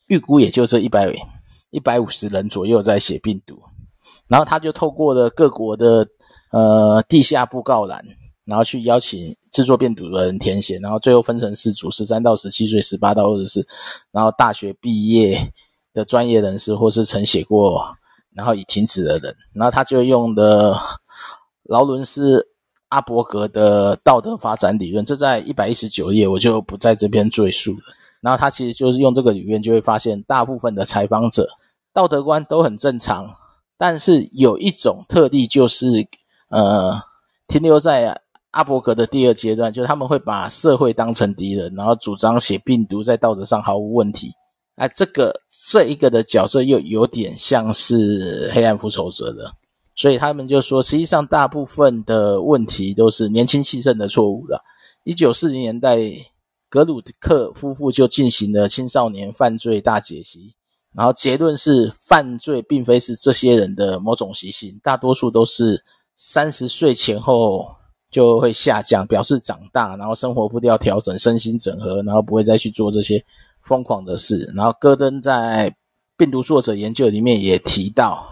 [0.07, 1.09] 预估也就这一百
[1.71, 3.59] 一百五十人左右在写病毒，
[4.27, 6.07] 然后他就透过了各国的
[6.51, 8.03] 呃地下布告栏。
[8.45, 13.67] 然后去邀请制作病毒的人填写，然后最后分成四组：十三到十七岁、十八到二十四，
[14.11, 15.39] 然后大学毕业
[15.93, 17.85] 的专业人士，或是曾写过
[18.33, 20.75] 然后已停止的人，然后他就用的
[21.65, 22.39] 劳伦斯·
[22.87, 27.81] 阿伯格的道德发展理论，这在一百一十九页，我就不在这边赘述了。
[28.19, 31.47] 然后他其实就是用这个理论，就会发现大部分的采访者
[31.99, 33.35] 道德观都很正常，
[33.77, 36.07] 但是有一种特例，就是
[36.49, 36.97] 呃，
[37.49, 38.17] 停留在
[38.51, 44.31] 阿伯格的第二阶段，就是他们会把社会当成敌人，然后主张写病毒在道德上毫无问题。
[44.75, 45.33] 哎，这个
[45.69, 49.51] 这一个的角色又有点像是黑暗复仇者的，
[49.93, 54.63] 所以他们就说，实际上大部分的问题都是年轻气盛的错误了。
[55.03, 55.99] 一九四零年代，
[56.69, 60.55] 格鲁克夫妇就进行了青少年犯罪大解析，
[60.95, 65.83] 然后结论是，犯罪并非是这些人的某种习性，大多数都是
[66.17, 67.67] 三十岁前后
[68.09, 73.23] 就会下降，表示长大，然后生活步调调整，身心整合，然后不会再去做这些。
[73.61, 75.75] 疯狂的事，然后戈登在
[76.17, 78.27] 病毒作者研究里面也提到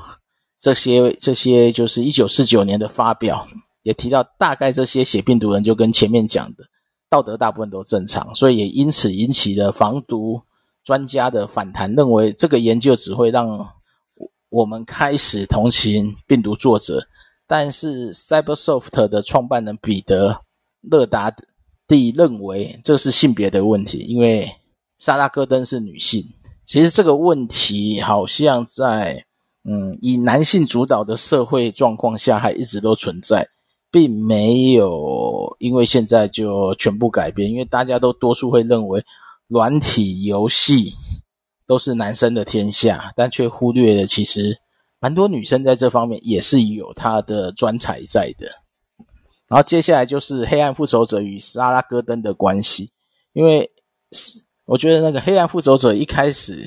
[0.58, 3.46] 这些，这些就是一九四九年的发表，
[3.84, 6.64] 也提到大概这些写病毒人就跟前面讲的
[7.08, 10.42] 道德大部分都正常，所以也因此引起了防毒
[10.88, 13.68] 专家的反弹，认为这个研究只会让
[14.48, 17.06] 我们开始同情病毒作者。
[17.46, 20.40] 但是 Cybersoft 的创办人彼得
[20.80, 21.30] 勒达
[21.90, 24.50] 蒂认为这是性别的问题，因为
[24.98, 26.26] 莎拉·戈登是女性，
[26.66, 29.22] 其实这个问题好像在
[29.66, 33.46] 嗯以男性主导的社会状况下还一直都存在，
[33.92, 37.52] 并没有因为现在就全部改变。
[37.52, 39.04] 因为大家都多数会认为
[39.48, 40.94] 软体游戏
[41.66, 44.58] 都是男生的天下，但却忽略了其实
[45.00, 48.48] 蛮多女生在这方面也是有她的专才在的。
[49.48, 52.92] 然后接下来就是黑暗复仇者与莎拉·戈登的关系，
[53.34, 53.72] 因为
[54.12, 54.46] 是。
[54.66, 56.62] 我觉得那个黑暗复仇者一开始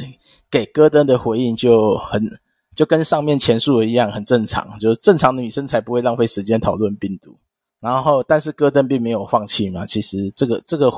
[0.50, 2.26] 给戈登的回应就很
[2.74, 7.36] 就跟上面前述的一样，很正常，就是正常的女生才不会浪费时间讨论病毒。
[7.80, 9.86] 然后，但是戈登并没有放弃嘛。
[9.86, 10.92] 其实这个这个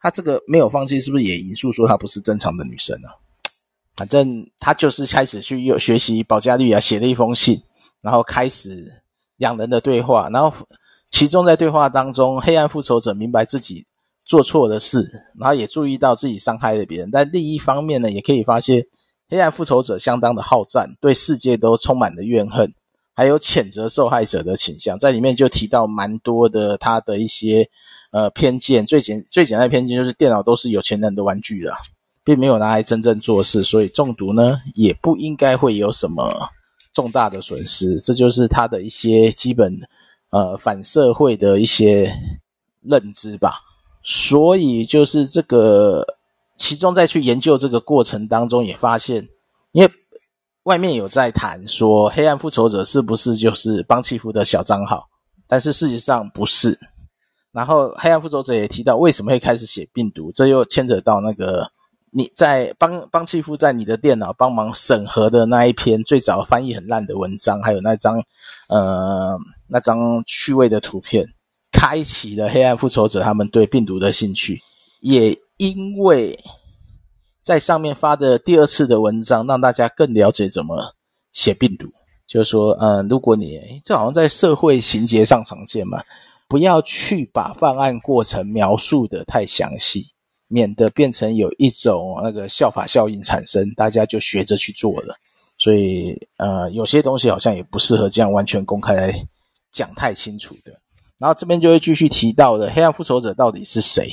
[0.00, 3.08] 他这个没有放弃，是不是也引述说她不是正常的女生呢？
[3.96, 7.60] 反正他就是开始去又学习保加利亚写了一封信，
[8.00, 8.90] 然后开始
[9.36, 10.28] 两人的对话。
[10.30, 10.52] 然后
[11.10, 13.86] 其中在对话当中，黑暗复仇者明白自己。
[14.24, 18.86] 做错的事，然后也注意到自己伤害了别人，但另一方面呢，也可以发现
[19.28, 22.72] 黑暗复仇者相当的好战，对世界都充满了怨恨，
[23.22, 27.64] 还有谴责受害者的倾向，在里面就提到蛮多的他的一些
[28.10, 31.76] 呃偏见，最简最简单的偏见就是电脑都是有钱人的玩具了，
[32.24, 36.34] 并没有拿来真正做事，所以中毒呢也不应该会有什么
[36.92, 39.72] 重大的损失，这就是他的一些基本
[40.30, 42.12] 呃反社会的一些
[42.80, 43.60] 认知吧。
[44.02, 46.04] 所以就是这个，
[46.56, 49.28] 其中在去研究这个过程当中，也发现，
[49.70, 49.88] 因为
[50.64, 55.08] 外面有在谈说，黑暗复仇者是不是就是帮契夫的小账号？
[55.48, 56.78] 但是事实上不是。
[57.52, 60.32] 然后黑暗复仇者也提到，为什么会开始写病毒？
[60.32, 61.70] 这又牵扯到那个
[62.10, 68.22] 你在帮帮契夫在你的电脑帮忙审核的那一篇最早翻译很烂的文章，还有那张
[68.68, 69.36] 呃
[69.68, 71.26] 那张趣味的图片。
[71.72, 74.60] 开启了黑暗复仇者他们对病毒的兴趣，
[75.00, 76.38] 也因为
[77.42, 80.94] 在上面发的第二次的文章，让大家更了解怎么
[81.32, 81.88] 写病毒。
[82.26, 86.02] 就是说，嗯，如果你这好像在社会情节上常见嘛，
[86.48, 90.06] 不要去把犯案过程描述得太详细，
[90.48, 95.14] 免得变成有一种那个效法效应产生，大家就学着去做了。
[95.58, 99.14] 所以，呃，有些东西好像也不适合这样完全公开来
[99.70, 100.72] 讲太清楚的。
[101.18, 104.08] 然后这边就会继续提到的黑暗复仇者到底是谁？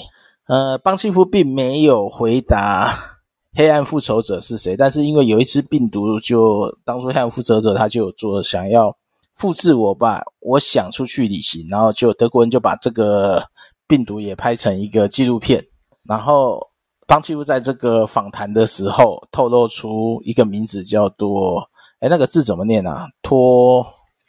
[0.47, 3.18] 呃，邦契夫并没有回答
[3.55, 8.95] 黑暗复仇者是谁，但是因为有一只病毒就，就当初黑暗复仇者他就有做想要
[9.35, 13.43] 复制我吧，我想出去旅行，然后就德国人就把这个
[13.87, 15.65] 病毒也拍成一个纪录片，
[16.03, 16.61] 然后
[17.07, 21.67] 邦契夫在这个访谈的时候透露出一个名字叫做，
[21.99, 23.07] 哎，那个字怎么念啊？
[23.23, 23.85] 托，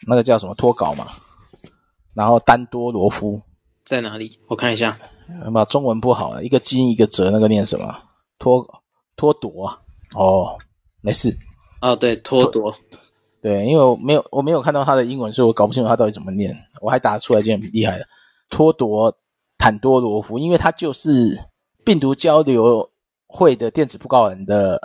[0.07, 0.55] 那个叫什么？
[0.55, 1.07] 托稿嘛。
[2.15, 3.41] 然后丹多罗夫
[3.85, 4.39] 在哪里？
[4.49, 4.97] 我看一下。
[5.55, 7.95] 把中文不好，一个金一个折，那个念什么？
[8.39, 8.67] 托
[9.21, 9.67] 托朵
[10.15, 10.57] 哦，
[11.03, 11.37] 没事。
[11.83, 12.75] 哦，对，托朵。
[13.43, 16.57] 对，因为我没有我没有看到他的英文，所以我搞不清楚他到底怎么念。
[16.81, 18.07] 我还打出来，就很厉害的。
[18.49, 19.15] 托朵
[19.59, 21.39] 坦多罗夫，因为他就是
[21.85, 22.91] 病毒交流
[23.27, 24.81] 会的电子布告人的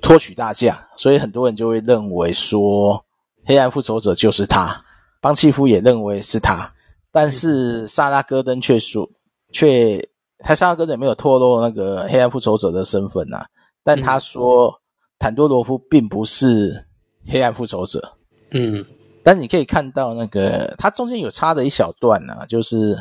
[0.00, 3.04] 托取大将，所以很多人就会认为说，
[3.44, 4.80] 黑暗复仇者就是他。
[5.20, 6.72] 邦契夫也认为是他，
[7.10, 9.08] 但是萨拉戈登却说，
[9.52, 13.46] 却他萨拉戈登也没有透露那个黑暗复仇者的身份呐、啊。
[13.82, 14.80] 但他说，
[15.18, 16.86] 坦多罗夫并不是
[17.26, 18.16] 黑暗复仇者，
[18.50, 18.84] 嗯，
[19.22, 22.96] 但你可以看到那个它中间有插的一小段呢、啊，就是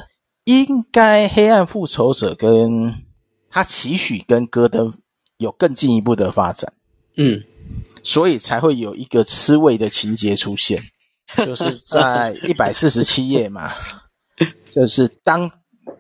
[0.46, 2.94] 应该黑暗复仇者跟
[3.50, 4.94] 他期许跟戈登
[5.38, 6.72] 有更进一步的发展，
[7.18, 7.44] 嗯，
[8.04, 10.82] 所以才会有一个吃味的情节出现，
[11.46, 13.72] 就是在一百四十七页嘛，
[14.72, 15.50] 就是当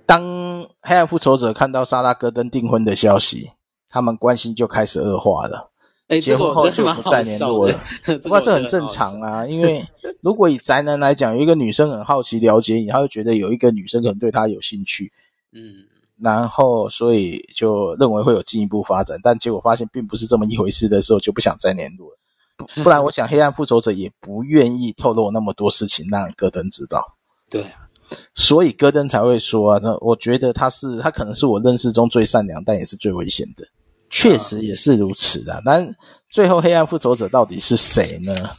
[0.05, 3.51] 当黑暗复仇者看到莎拉戈登订婚的消息，
[3.89, 5.69] 他们关系就开始恶化了。
[6.07, 7.75] 哎，结婚后就不再联络了。
[8.23, 9.85] 不过这很正常啊，因为
[10.21, 15.11] 如果以宅男来讲，有一个女生很好奇了解你，他会觉得有一个女生可能对他有兴趣，
[15.53, 15.85] 嗯，
[16.19, 22.17] 然后所以就认为会有进一步发展，但结果发现并不是这么一回事的时候，就不想再联络了。
[22.57, 27.05] 不不然，我想黑暗复仇者也不愿意透露那么多事情让戈登知道。
[27.51, 27.87] 对啊，
[28.33, 33.63] 所以戈登才会说啊，他我觉得他是他可能是我认识中最善良，但也是最危险的。
[34.09, 35.95] 确实也是如此的，但
[36.31, 38.49] 最后黑暗复仇者到底是谁呢？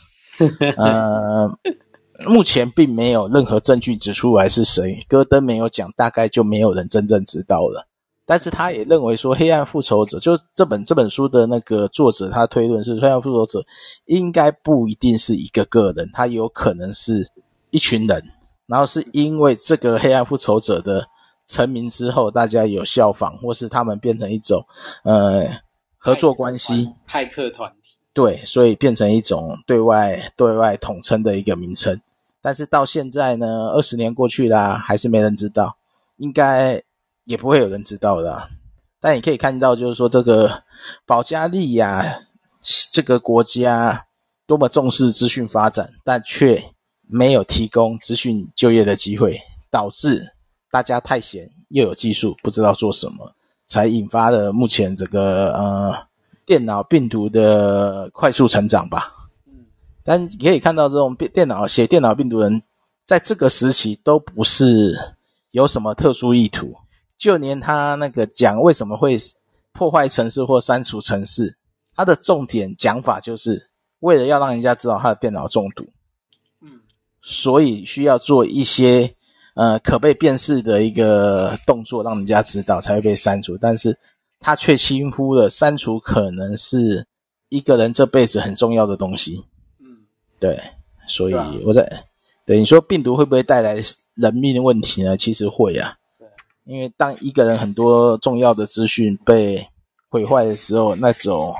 [0.76, 1.50] 呃，
[2.26, 7.86] 目前并没有任何证据指出来是谁，戈登没有讲，大概就没有人真正知道了。
[8.24, 13.64] 但是他也认为说，黑暗复仇者就这本这本书的那个作者，他推论是黑暗复仇者
[14.06, 17.26] 应该不一定是一个个人，他有可能是
[17.70, 18.22] 一群人，
[18.66, 21.04] 然后是因为这个黑暗复仇者的。
[21.50, 24.64] 成名之后，大家有效仿，或是他们变成一种
[25.02, 25.48] 呃
[25.98, 32.00] 合作关系，骇客团体，对，所以变成一种对外对外统称的一个名称。
[32.40, 35.76] 但是到现在呢，二十年过去啦，还是没人知道，
[36.18, 36.80] 应该
[37.24, 38.48] 也不会有人知道的。
[39.00, 40.62] 但你可以看到，就是说这个
[41.04, 42.20] 保加利亚
[42.92, 44.06] 这个国家
[44.46, 46.62] 多么重视资讯发展，但却
[47.08, 50.32] 没有提供资讯就业的机会，导致。
[50.70, 53.34] 大家太闲，又有技术，不知道做什么，
[53.66, 55.92] 才引发了目前这个呃
[56.46, 59.12] 电脑病毒的快速成长吧。
[59.46, 59.66] 嗯，
[60.04, 62.62] 但你可以看到，这种电脑写电脑病毒人，
[63.04, 64.96] 在这个时期都不是
[65.50, 66.72] 有什么特殊意图，
[67.18, 69.16] 就连他那个讲为什么会
[69.72, 71.56] 破坏城市或删除城市，
[71.96, 73.68] 他的重点讲法就是
[73.98, 75.84] 为了要让人家知道他的电脑中毒。
[76.60, 76.80] 嗯，
[77.22, 79.16] 所以需要做一些。
[79.60, 83.94] 呃，可被辨识的一个动作，让人家知道才会被删除，但是
[84.38, 87.06] 他却轻忽了删除可能是
[87.50, 89.44] 一个人这辈子很重要的东西。
[89.78, 89.98] 嗯，
[90.38, 90.58] 对，
[91.06, 92.02] 所以我在对，啊，
[92.46, 93.74] 对你说病毒会不会带来
[94.14, 95.14] 人命的问题呢？
[95.14, 96.26] 其实会啊，对，
[96.64, 99.62] 因为当一个人很多重要的资讯被
[100.08, 101.54] 毁坏的时候，那种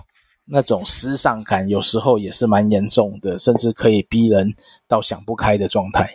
[0.47, 4.51] 那种失丧感有时候也是蛮严重的，甚至可以逼人
[4.89, 6.11] 到想不开的状态。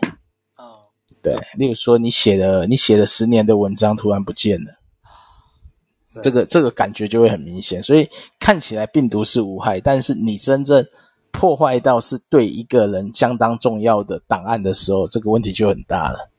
[1.25, 4.71] 对，例如说你写了你写了十年的文章突然不见了，
[6.21, 7.81] 这个这个感觉就会很明显。
[7.81, 8.07] 所以
[8.39, 10.85] 看起来病毒是无害，但是你真正
[11.31, 16.29] 破坏到是对一个人相当重要的档案的时候，这个问题就很大了。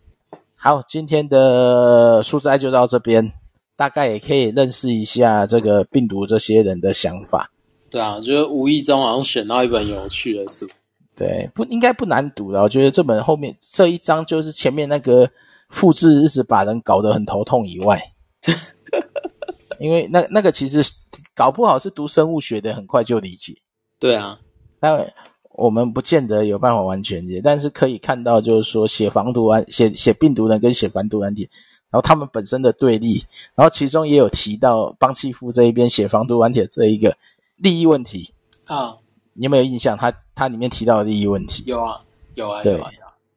[0.54, 3.32] 好，今天的书斋就到这边，
[3.76, 7.50] 大概也可以认识一下这个病毒这些人的想法。
[7.90, 10.68] 对啊，就是无意中好像选到一本有趣的书。
[11.16, 12.60] 对，不应该不难读的。
[12.60, 15.28] 我觉得这本后面这一章就是前面那个
[15.70, 18.12] 复制一直把人搞得很头痛以外，
[19.80, 20.82] 因为那那个其实
[21.34, 23.54] 搞不好是读生物学的，很快就理解。
[23.98, 24.38] 对啊，
[24.78, 25.10] 但
[25.52, 31.48] 我们不见得有办法完全理解，但是可以看到，就是说写防毒案、写写病毒人跟写防毒软体，
[31.90, 37.16] 然后他们本身的对立，然后其中也有提到邦契夫这一边写防毒软体的这一个
[37.56, 38.34] 利益问题
[38.66, 38.98] 啊。
[39.36, 39.96] 你有没有印象？
[39.96, 42.00] 他他里面提到的利益问题有啊，
[42.34, 42.90] 有啊，有啊，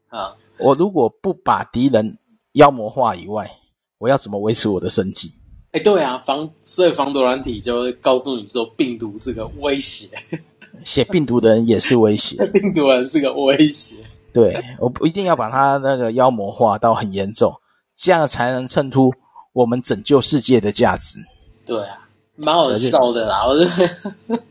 [0.09, 0.35] 啊！
[0.57, 2.17] 我如果不把敌人
[2.53, 3.49] 妖魔化以外，
[3.97, 5.33] 我要怎么维持我的生计？
[5.71, 10.09] 哎，对啊，防所以防毒软体就会告诉你说，病毒是个威胁，
[10.83, 13.97] 写病毒的人也是威胁， 病毒人是个威胁。
[14.33, 17.53] 对，我不一定要把他那个妖魔化到很严重，
[17.95, 19.11] 这样才能衬托
[19.53, 21.19] 我们拯救世界的价值。
[21.65, 24.43] 对啊，蛮好笑的啦，我觉得。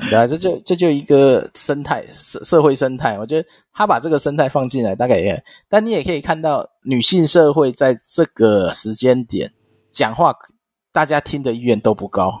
[0.00, 9.52] 对啊，这就这就一个生态社社会生态，我觉得他把这个生态放进来，大概也，但你也可以看到女性社会在这个时间点
[9.90, 10.32] 讲话，
[10.92, 12.32] 大家听的意愿都不高。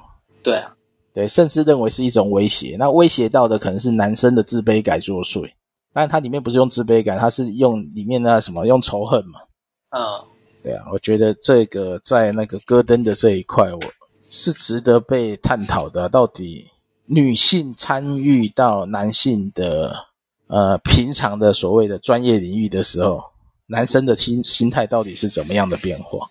[0.42, 0.72] 对啊，
[1.12, 2.76] 对，甚至认为是一种威胁。
[2.78, 5.50] 那威胁到的可能是男生的自卑感作祟，
[5.92, 9.40] 但它里面不是用自卑感，它是用里面那什么用仇恨嘛。
[9.90, 10.00] 嗯，
[10.62, 13.80] 对啊，我觉得这个在那个戈登的这一块，我
[14.30, 16.64] 是值得被探讨的，到底。
[17.10, 20.06] 女性参与到男性的
[20.46, 23.24] 呃平常的所谓的专业领域的时候，
[23.66, 26.28] 男生的心心态到底是怎么样的变化？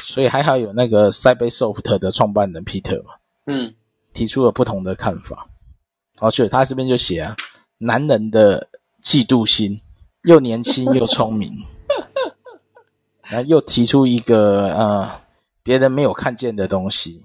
[0.00, 3.12] 所以还好有那个 Cybersoft 的创办人 Peter 嘛，
[3.46, 3.74] 嗯，
[4.12, 5.48] 提出了不同的看法。
[6.18, 7.34] 哦，对，他这边就写啊，
[7.78, 8.68] 男人的
[9.02, 9.80] 嫉妒心，
[10.22, 11.64] 又年轻又聪明，
[13.24, 15.20] 然后又提出一个呃
[15.62, 17.24] 别人没有看见的东西，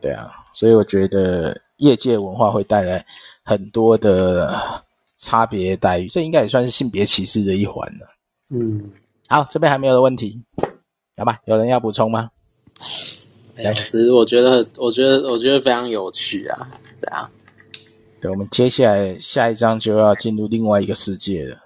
[0.00, 3.04] 对啊，所以我觉得业界文化会带来
[3.44, 4.82] 很多的
[5.16, 8.06] 差别待遇，这应该也算是性别歧视的一环了。
[8.50, 8.90] 嗯，
[9.28, 10.42] 好，这边还没有的问题，
[11.16, 11.38] 好吧？
[11.44, 12.30] 有人要补充吗？
[13.56, 16.68] 没有，只是我觉得，我觉得，我觉得非常有趣啊，
[17.00, 17.30] 对啊。
[18.20, 21.56] 对，我们接下来下一章就要进入另外一个世界了。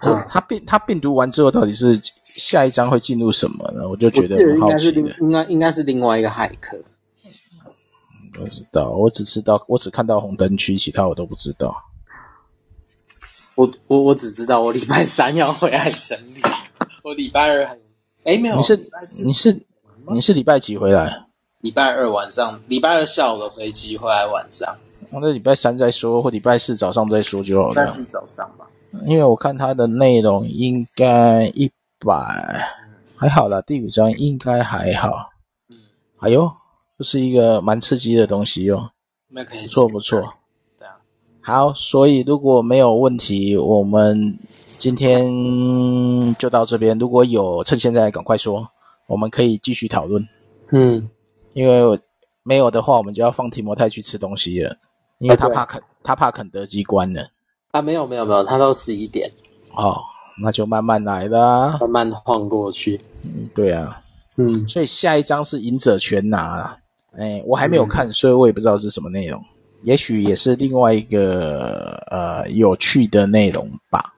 [0.00, 3.88] 他、嗯、他病他病毒完之后，到底是下一章会进入什么呢？
[3.88, 5.00] 我就觉得很好奇的。
[5.20, 6.78] 应该应该是另外一个骇客。
[8.38, 11.74] 不知道，我只知道，我只看到红灯区，其他我都不知道。
[13.54, 16.40] 我我我只知道，我礼拜三要回来整理。
[17.02, 17.78] 我礼拜二还
[18.24, 18.76] 哎没有，你是
[19.26, 19.66] 你是
[20.12, 21.24] 你是礼拜几回来？
[21.60, 24.76] 礼拜二晚上，礼拜二下午的飞机回来晚上。
[25.10, 27.84] 那礼拜三再说，或礼拜四早上再说就好了。
[27.84, 28.66] 礼拜四早上吧，
[29.06, 31.68] 因为我看它的内容应该一
[31.98, 32.14] 百
[33.16, 35.30] 还好啦，第五章应该还好。
[35.68, 35.76] 嗯，
[36.20, 36.30] 哎
[36.98, 38.90] 呦，这是一个蛮刺激的东西哟。
[39.28, 40.20] 那可以，不错不错。
[40.78, 40.98] 对啊。
[41.40, 44.38] 好，所以如果没有问题，我们
[44.78, 46.98] 今天就到这边。
[46.98, 48.68] 如果有，趁现在赶快说，
[49.06, 50.26] 我们可以继续讨论。
[50.72, 51.08] 嗯，
[51.54, 52.00] 因为
[52.42, 54.76] 没有的话，我们就要放提摩太去吃东西了。
[55.18, 57.28] 因为他怕肯，他怕肯德基关了
[57.72, 57.82] 啊！
[57.82, 59.28] 没有没有没有，他到十一点
[59.74, 59.98] 哦，
[60.40, 63.00] 那就慢慢来啦，慢慢晃过去。
[63.24, 64.00] 嗯，对啊，
[64.36, 66.78] 嗯，所以下一章是赢者全拿，
[67.16, 69.42] 哎，我还没有看，所以我也不知道是什么内容，
[69.82, 74.14] 也许也是另外一个呃有趣的内容吧。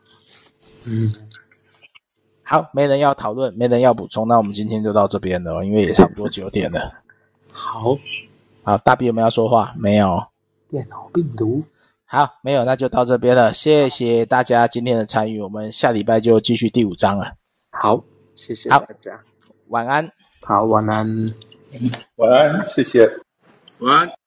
[0.86, 1.12] 嗯，
[2.42, 6.92] 好，没人要讨论，没人要补充，那我们今天就到这边了，因为也差不多九点了。
[7.52, 7.96] 好，
[8.62, 9.74] 好，大 B 有没有要说话？
[9.78, 10.22] 没有。
[10.68, 11.64] 电脑病毒，
[12.04, 13.52] 好，没有，那就到这边了。
[13.52, 17.32] 谢谢大家今天的参与，我们下礼拜就继续第五章了。
[17.70, 18.02] 好，
[18.34, 19.20] 谢谢大家，
[19.68, 20.10] 晚安。
[20.42, 21.06] 好，晚安，
[22.16, 23.08] 晚安，谢谢，
[23.78, 24.19] 晚安。